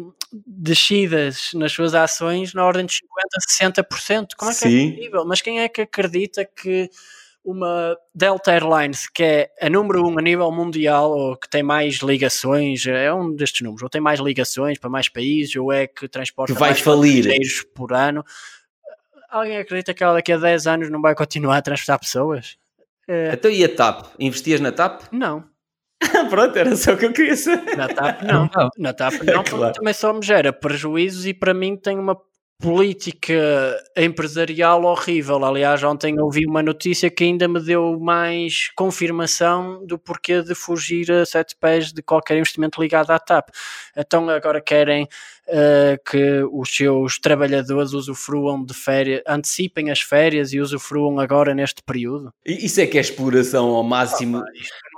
[0.46, 2.98] descidas nas suas ações na ordem de
[3.60, 4.28] 50%, 60%.
[4.36, 4.88] Como é que Sim.
[4.88, 5.24] é possível?
[5.24, 6.90] Mas quem é que acredita que
[7.44, 11.96] uma Delta Airlines, que é a número um a nível mundial, ou que tem mais
[11.96, 16.06] ligações, é um destes números, ou tem mais ligações para mais países, ou é que
[16.08, 17.24] transporta Que vai mais falir.
[17.24, 18.24] passageiros por ano.
[19.30, 22.56] Alguém acredita que ela daqui a 10 anos não vai continuar a transportar pessoas?
[23.08, 24.06] Eh, Então e a TAP?
[24.18, 25.02] Investias na TAP?
[25.12, 25.44] não.
[26.30, 27.76] Pronto, era só o que eu queria saber.
[27.76, 28.50] Na TAP não.
[28.54, 28.68] Não.
[28.78, 29.74] Na TAP não, porque Claro.
[29.74, 32.16] também só me gera prejuízos e para mim tem uma
[32.60, 33.34] política
[33.96, 35.42] empresarial horrível.
[35.44, 41.10] Aliás, ontem ouvi uma notícia que ainda me deu mais confirmação do porquê de fugir
[41.10, 43.48] a sete pés de qualquer investimento ligado à TAP.
[43.96, 45.08] Então agora querem
[45.48, 51.82] eh, que os seus trabalhadores usufruam de férias, antecipem as férias e usufruam agora neste
[51.82, 52.32] período.
[52.46, 54.44] Isso é que é exploração ao máximo.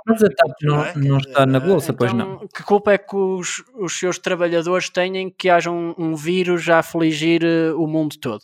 [0.05, 0.93] Mas a TAP não, é?
[0.95, 2.47] não está na bolsa, pois Então, não.
[2.47, 6.79] Que culpa é que os, os seus trabalhadores têm que haja um, um vírus a
[6.79, 8.41] afligir eh, o mundo todo?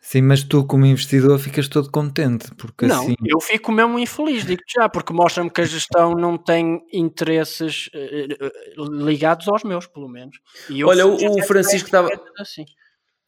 [0.00, 3.16] Sim, mas tu como investidor ficas todo contente, porque não, assim...
[3.26, 8.28] eu fico mesmo infeliz, digo já, porque mostra-me que a gestão não tem interesses eh,
[8.40, 10.38] eh, ligados aos meus, pelo menos.
[10.70, 12.08] E eu Olha, o- o Francisco estava-
[12.38, 12.64] Assim.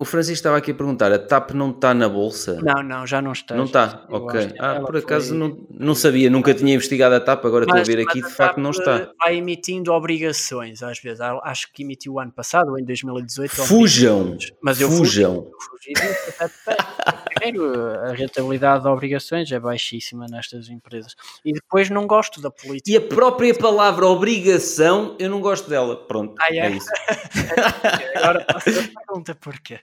[0.01, 2.59] O Francisco estava aqui a perguntar: a TAP não está na bolsa?
[2.63, 3.55] Não, não, já não está.
[3.55, 4.55] Não está, ok.
[4.59, 7.81] Ah, por acaso foi- não, não sabia, nunca tinha investigado a TAP, agora estou a
[7.81, 9.11] Mas- ver mas aqui, de facto não está.
[9.19, 11.21] Vai emitindo obrigações, às vezes.
[11.21, 13.51] Acho que emitiu o ano passado, ou em 2018.
[13.67, 14.39] Fujam.
[14.63, 15.35] Mas eu fugi, fujam.
[15.35, 15.93] eu fugi
[17.41, 17.75] Primeiro,
[18.05, 21.15] a rentabilidade de obrigações é baixíssima nestas empresas.
[21.45, 22.91] E depois não gosto da política.
[22.91, 25.97] E a própria palavra obrigação, eu não gosto dela.
[25.97, 26.59] Pronto, Ah, é?
[26.59, 26.89] é isso.
[28.17, 29.81] Agora faço a pergunta porquê.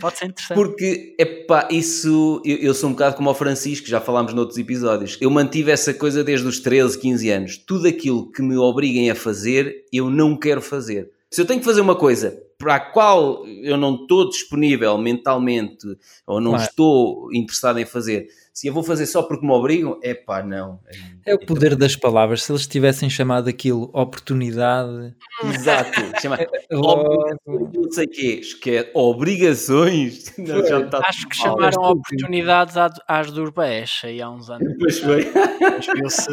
[0.00, 0.56] Pode ser interessante.
[0.56, 2.42] Porque, epá, isso.
[2.44, 5.16] Eu, eu sou um bocado como o Francisco, já falámos noutros episódios.
[5.20, 7.56] Eu mantive essa coisa desde os 13, 15 anos.
[7.58, 11.10] Tudo aquilo que me obriguem a fazer, eu não quero fazer.
[11.32, 15.86] Se eu tenho que fazer uma coisa para a qual eu não estou disponível mentalmente
[16.26, 16.64] ou não Claro.
[16.68, 20.80] estou interessado em fazer, se eu vou fazer só porque me obrigam, epá, não.
[21.24, 22.42] É o poder das palavras.
[22.42, 25.14] Se eles tivessem chamado aquilo oportunidade,
[25.54, 26.00] Exato.
[26.20, 26.36] Chama
[26.70, 28.40] logo- não sei o quê.
[28.60, 30.36] Que é obrigações.
[30.36, 31.56] Não, já está Acho que mal.
[31.56, 32.74] chamaram oportunidades
[33.06, 34.74] às do Urbés aí há uns anos.
[34.78, 35.30] Pois foi.
[35.60, 36.28] Mas Viu-se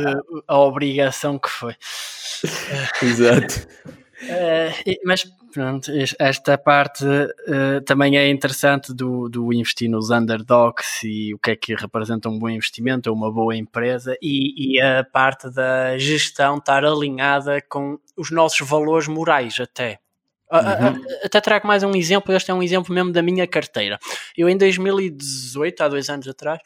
[0.48, 1.76] a obrigação que foi.
[3.02, 3.68] Exato.
[4.22, 4.72] Eh,
[5.06, 7.06] mas pronto, es- esta parte
[7.48, 12.28] eh, também é interessante do, do investir nos underdogs e o que é que representa
[12.28, 17.62] um bom investimento ou uma boa empresa e, e a parte da gestão estar alinhada
[17.70, 20.00] com os nossos valores morais até.
[20.50, 20.96] A- a-
[21.26, 24.00] Até trago mais um exemplo, este é um exemplo mesmo da minha carteira.
[24.36, 26.60] Eu em 2018, há dois anos atrás,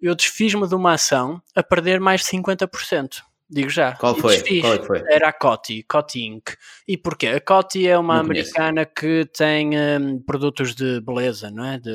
[0.00, 3.22] eu desfiz-me de uma ação a perder mais de 50%.
[3.50, 3.92] Digo já.
[3.96, 4.36] Qual foi?
[4.36, 4.60] desfiz.
[4.60, 5.02] Qual é que foi?
[5.08, 6.50] Era a Coty, Coty Inc.
[6.88, 7.28] E porquê?
[7.28, 8.50] A Coty é uma Não conheço.
[8.58, 11.78] americana que tem hum, produtos de beleza, não é?
[11.78, 11.90] De,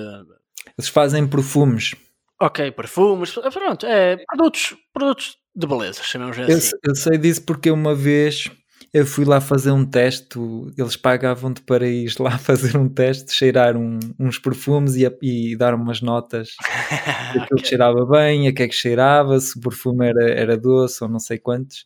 [0.78, 1.95] eles fazem perfumes.
[2.39, 6.60] ok, perfumes, pronto, é produtos, produtos de beleza, chamamos Eu, assim.
[6.62, 8.50] se- eu sei disso porque uma vez
[8.94, 10.38] eu fui lá fazer um teste,
[10.78, 15.56] eles pagavam-te para ir lá fazer um teste, cheirar um- uns perfumes e, a- e
[15.56, 16.50] dar umas notas.
[16.50, 16.58] Se
[17.40, 21.10] aquilo cheirava bem, a que é que cheirava, se o perfume era, era doce ou
[21.10, 21.86] não sei quantos.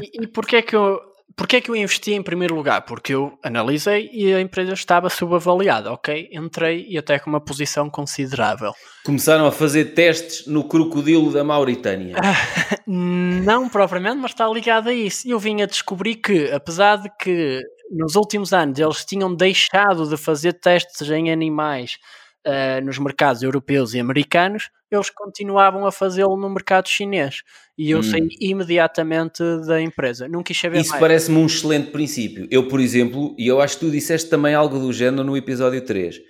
[0.00, 1.00] E, e porquê é que eu
[1.36, 2.82] porquê é que eu investi em primeiro lugar?
[2.82, 6.28] Porque eu analisei e a empresa estava subavaliada, ok?
[6.32, 8.72] Entrei e até com uma posição considerável.
[9.04, 12.16] Começaram a fazer testes no crocodilo da Mauritânia.
[12.86, 15.28] Não propriamente, mas está ligado a isso.
[15.28, 17.60] Eu vim a descobrir que, apesar de que
[17.90, 21.98] nos últimos anos eles tinham deixado de fazer testes em animais
[22.46, 27.42] ah, nos mercados europeus e americanos, eles continuavam a fazê-lo no mercado chinês.
[27.78, 28.02] E eu Hum.
[28.02, 30.28] saí imediatamente da empresa.
[30.28, 31.00] Não quis saber Isso mais.
[31.00, 32.46] parece-me um excelente princípio.
[32.50, 35.80] Eu, por exemplo, e eu acho que tu disseste também algo do género no episódio
[35.84, 36.20] 3.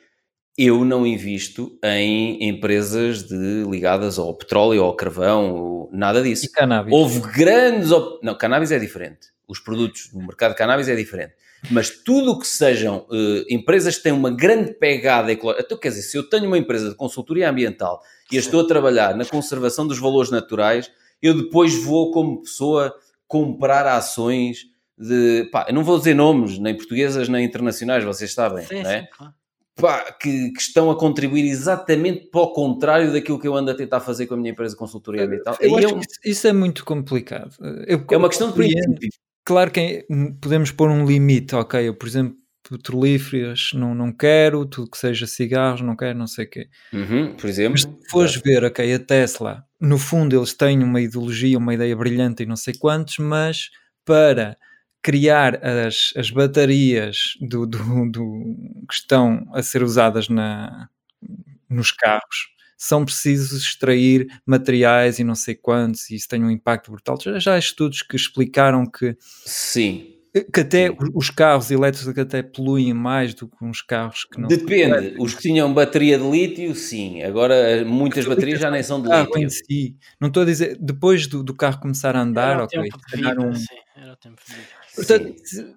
[0.58, 6.44] Eu não invisto em empresas de, ligadas ao petróleo, ao carvão, ou nada disso.
[6.46, 6.92] E cannabis.
[6.92, 7.90] Houve grandes.
[7.92, 9.28] op- Não, cannabis é diferente.
[9.48, 11.32] Os produtos no mercado de cannabis é diferente.
[11.70, 15.64] Mas tudo o que sejam eh, empresas que têm uma grande pegada ecológica.
[15.66, 18.00] Então, quer dizer, se eu tenho uma empresa de consultoria ambiental
[18.30, 20.90] e eu estou a trabalhar na conservação dos valores naturais,
[21.20, 22.94] eu depois vou, como pessoa,
[23.28, 25.48] comprar ações de.
[25.52, 29.00] Pá, eu não vou dizer nomes, nem portuguesas nem internacionais, vocês sabem, Sim, não é?
[29.00, 29.34] sim, claro.
[29.76, 33.74] pá, que, que estão a contribuir exatamente para o contrário daquilo que eu ando a
[33.74, 35.56] tentar fazer com a minha empresa de consultoria ambiental.
[35.61, 37.54] Eu um- que isso, é muito complicado.
[37.86, 38.98] Eu é uma questão de compreendo.
[39.51, 40.07] Claro que
[40.40, 41.88] podemos pôr um limite, ok?
[41.88, 42.36] Eu, por exemplo,
[42.68, 46.68] petrolíferas não, não quero, tudo que seja cigarros não quero, não sei o quê.
[46.92, 47.72] Uhum, por exemplo.
[47.72, 51.96] Mas se fores ver, ok, a Tesla, no fundo eles têm uma ideologia, uma ideia
[51.96, 53.70] brilhante e não sei quantos, mas
[54.05, 54.57] para
[55.03, 58.57] criar as, as baterias do, do- do-
[58.88, 60.88] que estão a ser usadas na,
[61.68, 62.51] nos carros,
[62.82, 67.18] são precisos extrair materiais e não sei quantos, e isso tem um impacto brutal.
[67.20, 69.14] Já, já há estudos que explicaram que,
[69.44, 70.14] Sim.
[70.50, 75.14] que até os carros elétricos até poluem mais do que uns carros que não Depende.
[75.18, 77.22] Os que tinham bateria de lítio, sim.
[77.22, 79.38] Agora eh, muitas baterias já nem são de lítio.
[79.38, 79.96] em si.
[80.18, 82.82] Não estou a dizer, depois do, do carro começar a andar, Era ok.
[83.14, 84.68] vida, um- sim, era o tempo de vida.
[84.96, 85.74] Portanto, se-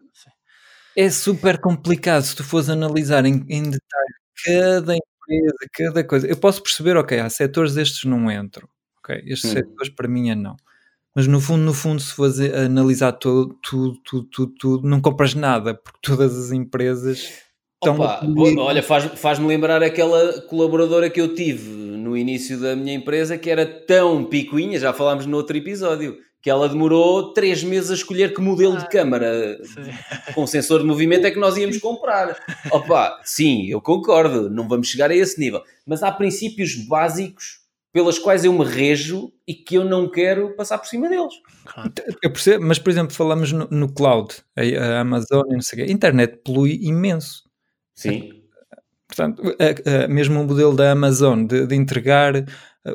[0.95, 4.13] é super complicado se tu fores analisar em, em detalhe
[4.45, 4.93] cada
[5.27, 6.27] empresa, cada coisa.
[6.27, 8.67] Eu posso perceber, ok, há setores estes não entram,
[8.99, 9.53] ok, estes Hum.
[9.53, 10.55] setores para mim é não.
[11.15, 15.35] Mas no fundo, no fundo, se fores analisar todo, tudo, tudo, tudo, tudo, não compras
[15.35, 17.19] nada, porque todas as empresas
[17.75, 18.25] estão Opa,
[18.59, 23.49] olha, faz- faz-me lembrar aquela colaboradora que eu tive no início da minha empresa que
[23.49, 28.33] era tão picuinha, já falámos no outro episódio, que ela demorou três meses a escolher
[28.33, 30.33] que modelo de câmara Sim.
[30.35, 32.37] com sensor de movimento é que nós íamos comprar.
[32.69, 35.63] Opa, sim, eu concordo, não vamos chegar a esse nível.
[35.87, 37.61] Mas há princípios básicos
[37.93, 41.33] pelas quais eu me rejo e que eu não quero passar por cima deles.
[42.21, 45.79] Eu percebo, mas por exemplo, falamos no, no cloud, a, a Amazon e não sei
[45.81, 47.43] o quê, a internet polui imenso.
[47.95, 48.41] Sim.
[49.07, 52.33] Portanto, a- a- mesmo o modelo da Amazon de, de entregar.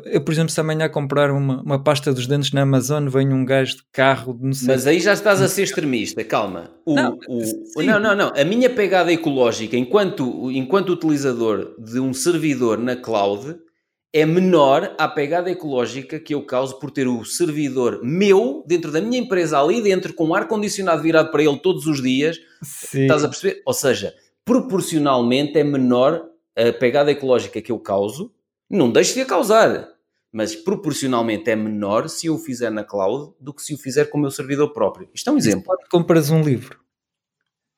[0.05, 3.43] Eu, por exemplo, se amanhã comprar uma, uma pasta dos dentes na Amazon, vem um
[3.43, 4.67] gajo de carro, não sei.
[4.67, 6.69] Mas aí já estás a ser extremista, calma.
[6.85, 8.31] O- Não, o- não, não, não.
[8.35, 13.55] A minha pegada ecológica enquanto, enquanto utilizador de um servidor na cloud
[14.13, 18.99] é menor à pegada ecológica que eu causo por ter o servidor meu dentro da
[19.01, 23.01] minha empresa ali dentro com o ar-condicionado virado para ele todos os dias Sim.
[23.03, 23.61] Estás a perceber?
[23.65, 24.13] Ou seja,
[24.43, 26.25] proporcionalmente é menor
[26.55, 28.31] a pegada ecológica que eu causo.
[28.69, 29.87] Não deixo de a causar,
[30.31, 34.05] mas proporcionalmente é menor se eu o fizer na cloud do que se o fizer
[34.05, 35.09] com o meu servidor próprio.
[35.13, 35.63] Isto é um exemplo.
[35.65, 36.79] Quando compras um livro,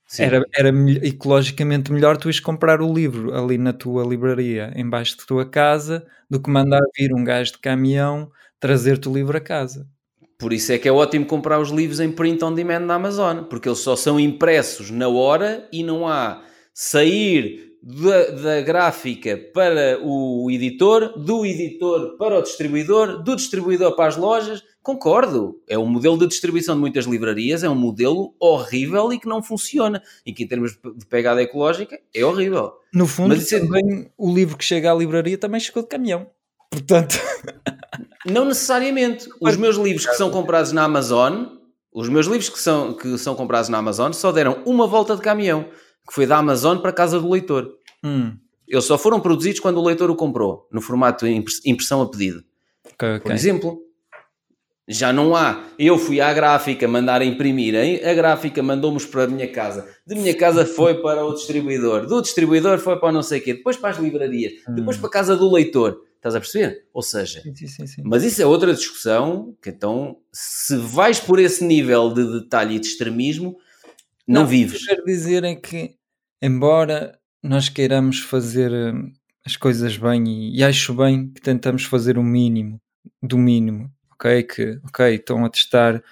[0.06, 0.24] Sim.
[0.24, 0.70] era, era
[1.02, 6.06] ecologicamente melhor tu ires comprar o livro ali na tua livraria, embaixo da tua casa,
[6.30, 8.30] do que mandar vir um gajo de caminhão
[8.60, 9.88] trazer-te o livro a casa.
[10.38, 13.44] Por isso é que é ótimo comprar os livros em print on demand na Amazon,
[13.44, 19.99] porque eles só são impressos na hora e não há sair da, da gráfica para
[20.03, 24.63] o editor, do editor para o distribuidor, do distribuidor para as lojas.
[24.84, 29.27] Concordo, é um modelo de distribuição de muitas livrarias, é um modelo horrível e que
[29.27, 32.73] não funciona, e que em termos de pegada ecológica é horrível.
[32.91, 36.25] No fundo, Mas é- também o livro que chega à livraria também chegou de caminhão.
[36.71, 37.15] Portanto,
[38.25, 39.27] Não necessariamente.
[39.39, 41.45] Os meus livros que são comprados na Amazon,
[41.91, 45.21] os meus livros que são, que são comprados na Amazon só deram uma volta de
[45.21, 45.65] caminhão,
[46.08, 47.72] que foi da Amazon para a casa do leitor.
[48.04, 48.34] hum,
[48.68, 52.43] Eles só foram produzidos quando o leitor o comprou, no formato impressão a pedido.
[52.86, 53.32] ok, Por ok.
[53.34, 53.80] exemplo,
[54.88, 55.64] já não há.
[55.78, 58.02] Eu fui à gráfica mandar imprimir, hein?
[58.04, 59.88] a gráfica mandou-nos para a minha casa.
[60.06, 63.54] De minha casa foi para o distribuidor, do distribuidor foi para não sei o quê,
[63.54, 66.02] depois para as livrarias, depois para a casa do leitor.
[66.18, 66.86] Estás a perceber?
[66.93, 68.02] Ou seja, sim, sim, sim.
[68.06, 72.80] mas isso é outra discussão, que então, se vais por esse nível de detalhe e
[72.80, 73.58] de extremismo,
[74.32, 74.82] não, o que vives.
[74.82, 75.95] eu quero dizer é que,
[76.41, 79.11] embora nós queiramos fazer hum,
[79.45, 82.79] as coisas bem, e, e acho bem que tentamos fazer o mínimo
[83.21, 84.43] do mínimo, ok?
[84.43, 86.03] Que, ok, estão a testar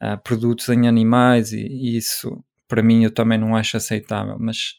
[0.00, 4.76] ah, produtos em animais e, e isso, para mim, eu também não acho aceitável, mas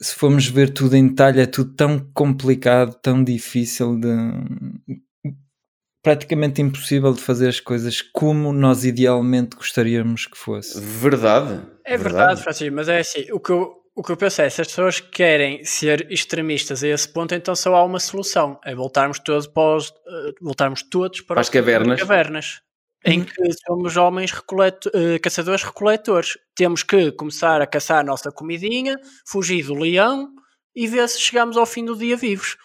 [0.00, 4.08] se formos ver tudo em detalhe, é tudo tão complicado, tão difícil de.
[6.02, 10.80] Praticamente impossível de fazer as coisas como nós idealmente gostaríamos que fosse.
[10.80, 11.60] Verdade.
[11.84, 14.60] É verdade, Francisco, mas é assim, o que eu, o que eu penso é, se
[14.62, 19.18] as pessoas querem ser extremistas a esse ponto, então só há uma solução, é voltarmos
[19.18, 22.00] todos para os, eh, voltarmos todos para, Para as os- cavernas.
[22.00, 22.60] cavernas,
[23.04, 23.34] em que
[23.66, 26.38] somos homens recoleto- eh, caçadores-recoletores.
[26.54, 30.28] Temos que começar a caçar a nossa comidinha, fugir do leão
[30.74, 32.56] e ver se chegamos ao fim do dia vivos.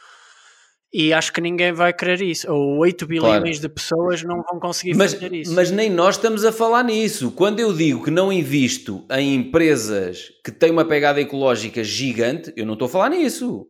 [0.97, 2.49] E acho que ninguém vai querer isso.
[2.49, 5.53] Ou 8 bilhões de pessoas não vão conseguir Mas, fazer isso.
[5.53, 7.31] mas nem nós estamos a falar nisso.
[7.31, 12.65] Quando eu digo que não invisto em empresas que têm uma pegada ecológica gigante, eu
[12.65, 13.67] não estou a falar nisso.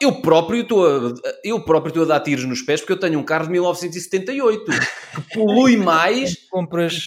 [0.00, 1.12] Eu próprio estou a,
[1.44, 4.64] eu próprio estou a dar tiros nos pés porque eu tenho um carro de 1978
[4.64, 4.70] que
[5.34, 6.36] polui mais.
[6.48, 7.04] compras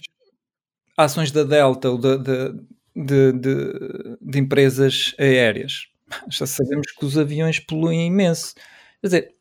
[0.96, 2.52] ações da Delta ou de, de,
[2.94, 5.86] de, de- de empresas aéreas,
[6.30, 8.54] já sabemos que os aviões poluem imenso.
[9.00, 9.35] Quer dizer,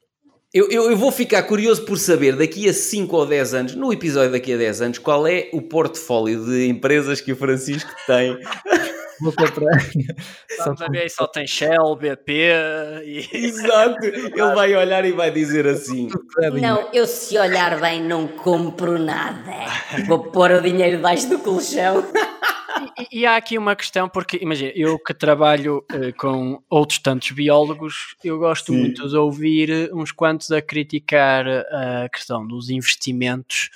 [0.55, 3.91] Eu, eu, eu vou ficar curioso por saber daqui a 5 ou 10 anos, no
[3.91, 8.39] episódio daqui a 10 anos, qual é o portfólio de empresas que o Francisco tem.
[9.19, 9.81] vou comprar.
[9.81, 9.91] só
[10.49, 12.31] Estamos a ver aí só tem Shell, BP
[13.03, 13.27] e...
[13.47, 14.05] Exato.
[14.05, 16.07] Ele vai olhar e vai dizer assim.
[16.07, 19.51] comprar Não, eu se olhar bem não compro nada.
[20.07, 22.01] Vou pôr o dinheiro debaixo do colchão.
[23.11, 27.31] E, e há aqui uma questão, porque imagina, eu que trabalho eh, com outros tantos
[27.31, 28.79] biólogos, eu gosto Sim.
[28.79, 33.69] muito de ouvir uns quantos a criticar eh, a questão dos investimentos,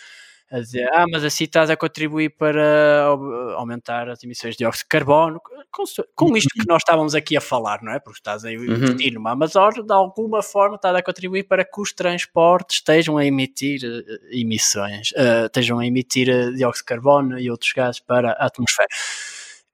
[0.51, 4.85] a dizer, ah, mas assim estás a contribuir para au- aumentar as emissões de dióxido
[4.85, 5.39] de carbono,
[5.71, 5.83] com,
[6.15, 7.99] com isto que nós estávamos aqui a falar, não é?
[7.99, 11.93] Porque estás a investir numa Amazônia, de alguma forma estás a contribuir para que os
[11.93, 17.49] transportes estejam a emitir eh, emissões, eh, estejam a emitir eh, dióxido de carbono e
[17.51, 18.87] outros gases para a atmosfera.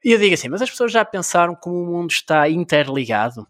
[0.04, 3.48] E eu digo assim, mas as pessoas já pensaram como o mundo está interligado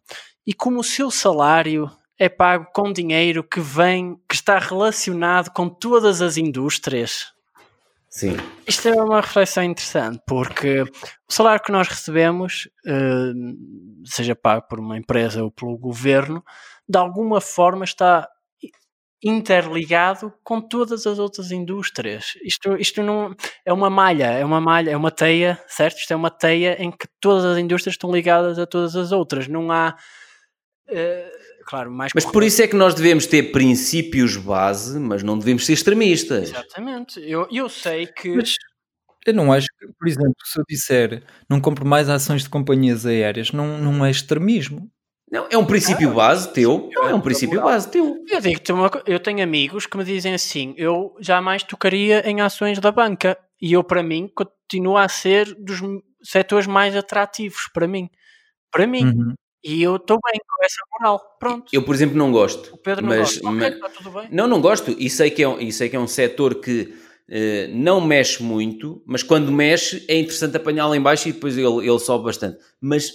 [0.47, 5.67] e como o seu salário é pago com dinheiro que vem, que está relacionado com
[5.67, 7.33] todas as indústrias.
[8.09, 8.37] Sim.
[8.65, 13.33] Isto é uma reflexão interessante, porque o salário que nós recebemos, eh,
[14.05, 16.41] seja pago por uma empresa ou pelo governo,
[16.87, 18.29] de alguma forma está
[19.21, 22.37] interligado com todas as outras indústrias.
[22.43, 23.35] Isto, isto não
[23.65, 25.97] é uma malha, é uma malha, é uma teia, certo?
[25.97, 29.47] Isto é uma teia em que todas as indústrias estão ligadas a todas as outras.
[29.47, 29.95] Não há,
[30.87, 31.31] eh,
[31.65, 35.65] claro, mais Mas por isso é que nós devemos ter princípios base, mas não devemos
[35.65, 36.49] ser extremistas.
[36.49, 37.19] Exatamente.
[37.19, 38.55] Eu, eu sei que Mas
[39.25, 43.05] eu não acho que, por exemplo, se eu disser não compro mais ações de companhias
[43.05, 44.89] aéreas, não, não é extremismo.
[45.31, 46.89] Não, é um princípio base teu.
[46.93, 48.15] Não, é um princípio base teu.
[48.29, 52.91] Eu co- eu tenho amigos que me dizem assim: eu jamais tocaria em ações da
[52.91, 55.79] banca e eu, para mim, continua a ser dos
[56.23, 58.07] setores mais atrativos para mim.
[58.71, 59.05] Para mim.
[59.05, 59.33] Uhum.
[59.65, 61.37] E eu estou bem com essa moral.
[61.39, 61.65] Pronto.
[61.73, 62.71] Eu, por exemplo, não gosto.
[62.75, 63.51] o Pedro não mas, gosta.
[63.51, 64.27] Mas- está tudo bem.
[64.31, 64.91] Não, não gosto.
[64.91, 66.93] E sei que é um, e sei que é um setor que
[67.27, 71.89] eh, não mexe muito, mas quando mexe é interessante apanhá-lo em baixo e depois ele,
[71.89, 72.59] ele sobe bastante.
[72.79, 73.09] Mas,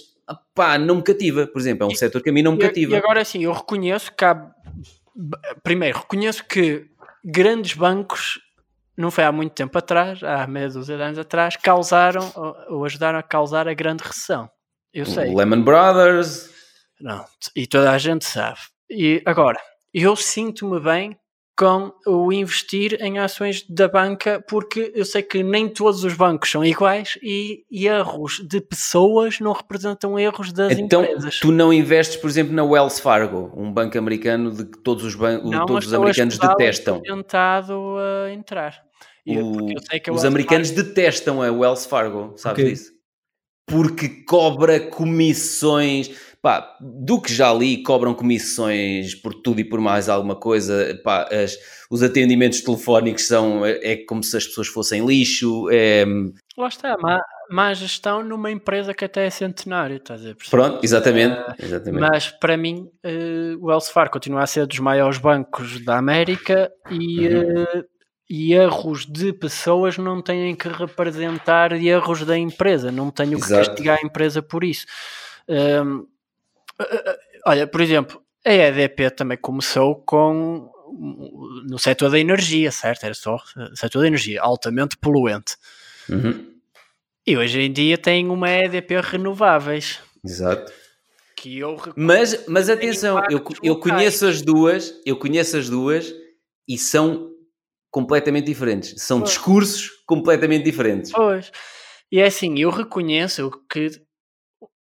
[0.53, 1.47] pá, não me cativa.
[1.47, 2.91] Por exemplo, é um setor que a mim não me E, cativa.
[2.93, 4.51] e agora sim, eu reconheço que há.
[5.63, 6.85] Primeiro, reconheço que
[7.23, 8.39] grandes bancos,
[8.97, 12.29] não foi há muito tempo atrás, há meia dúzia de anos atrás, causaram
[12.69, 14.49] ou ajudaram a causar a grande recessão.
[14.93, 15.33] Eu sei.
[15.33, 16.49] Lehman Brothers.
[16.99, 17.25] Não,
[17.55, 18.59] e toda a gente sabe.
[18.89, 19.59] E agora,
[19.93, 21.17] eu sinto-me bem
[21.57, 26.49] com o investir em ações da banca, porque eu sei que nem todos os bancos
[26.49, 31.39] são iguais e erros de pessoas não representam erros das Então, empresas.
[31.39, 35.13] tu não investes, por exemplo, na Wells Fargo, um banco americano de que todos os,
[35.15, 36.99] ban Não, todos os americanos detestam.
[37.01, 38.81] tentado a entrar.
[39.25, 39.67] Eu-
[40.01, 42.71] que a os americanos Fargo- detestam a Wells Fargo, sabes Ok.
[42.71, 42.91] disso?
[43.67, 46.09] Porque cobra comissões,
[46.41, 51.27] pá, do que já li, cobram comissões por tudo e por mais alguma coisa, pá,
[51.31, 51.57] as-
[51.89, 56.05] os atendimentos telefónicos são, é, é como se as pessoas fossem lixo, é,
[56.57, 57.17] Lá está, má,
[57.49, 60.49] má gestão numa empresa que até é centenária, estás a perceber?
[60.49, 62.01] pronto, exatamente, exatamente.
[62.01, 66.69] Mas para mim, eh, o Wells Fargo continua a ser dos maiores bancos da América
[66.91, 67.63] e, Uhum.
[67.63, 67.83] eh,
[68.33, 73.67] e erros de pessoas não têm que representar erros da empresa, não tenho que Exato.
[73.67, 74.85] castigar a empresa por isso.
[75.49, 75.83] Eh,
[76.79, 80.71] eh, olha, por exemplo, a EDP também começou com
[81.67, 83.03] no setor da energia, certo?
[83.03, 83.37] Era só
[83.75, 85.57] setor da energia, altamente poluente.
[86.07, 86.53] Uhum.
[87.27, 89.99] E hoje em dia tem uma EDP renováveis.
[90.23, 90.71] Exato.
[91.35, 96.13] Que eu mas, mas atenção, eu, eu conheço as duas, eu conheço as duas
[96.65, 97.30] e são
[97.91, 98.95] completamente diferentes.
[98.97, 99.31] São pois.
[99.31, 101.11] discursos completamente diferentes.
[101.11, 101.51] Pois.
[102.11, 103.91] E é assim, eu reconheço que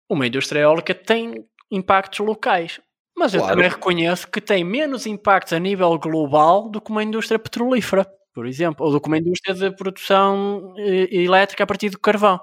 [0.10, 2.80] uma indústria eólica tem impactos locais.
[3.18, 3.45] Mas claro.
[3.45, 8.07] eu também reconheço que tem menos impactos a nível global do que uma indústria petrolífera,
[8.34, 12.39] por exemplo, ou do que uma indústria de produção eh, elétrica a partir do carvão.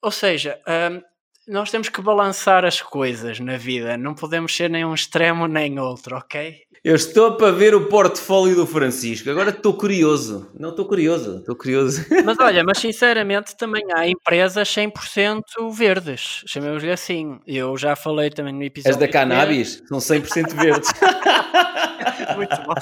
[0.00, 1.02] Ou seja, hum,
[1.48, 5.78] nós temos que balançar as coisas na vida, não podemos ser nem um extremo nem
[5.80, 6.62] outro, ok?
[6.84, 9.28] Eu estou para ver o portfólio do Francisco.
[9.28, 10.48] Agora estou curioso.
[10.58, 12.04] Não estou curioso, estou curioso.
[12.24, 16.44] Mas olha, mas sinceramente também há empresas 100% verdes.
[16.46, 17.40] Chamemos-lhe assim.
[17.46, 18.94] Eu já falei também no episódio.
[18.94, 20.90] As da cannabis são 100% verdes.
[22.36, 22.74] Muito bom.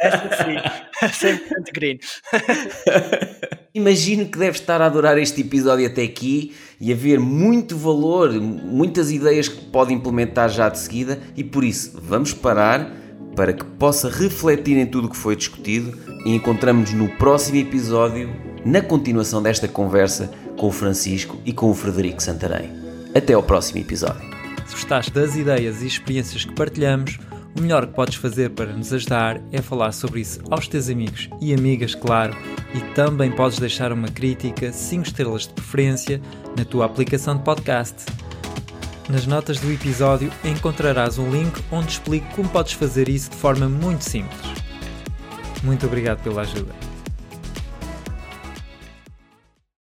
[0.00, 0.44] Essa
[1.10, 1.98] sim, 100% green.
[3.74, 9.10] Imagino que deve estar a adorar este episódio até aqui e haver muito valor, muitas
[9.10, 12.90] ideias que pode implementar já de seguida e por isso vamos parar
[13.34, 18.30] para que possa refletir em tudo o que foi discutido e encontramos-nos no próximo episódio,
[18.64, 22.70] na continuação desta conversa com o Francisco e com o Frederico Santarém.
[23.14, 24.34] Até ao próximo episódio.
[24.66, 27.18] Se gostaste das ideias e experiências que partilhamos,
[27.56, 31.28] o melhor que podes fazer para nos ajudar é falar sobre isso aos teus amigos
[31.40, 32.36] e amigas, claro,
[32.74, 36.20] e também podes deixar uma crítica, 5 estrelas de preferência,
[36.56, 38.04] na tua aplicação de podcast.
[39.08, 43.68] Nas notas do episódio encontrarás um link onde explico como podes fazer isso de forma
[43.68, 44.40] muito simples.
[45.62, 46.93] Muito obrigado pela ajuda.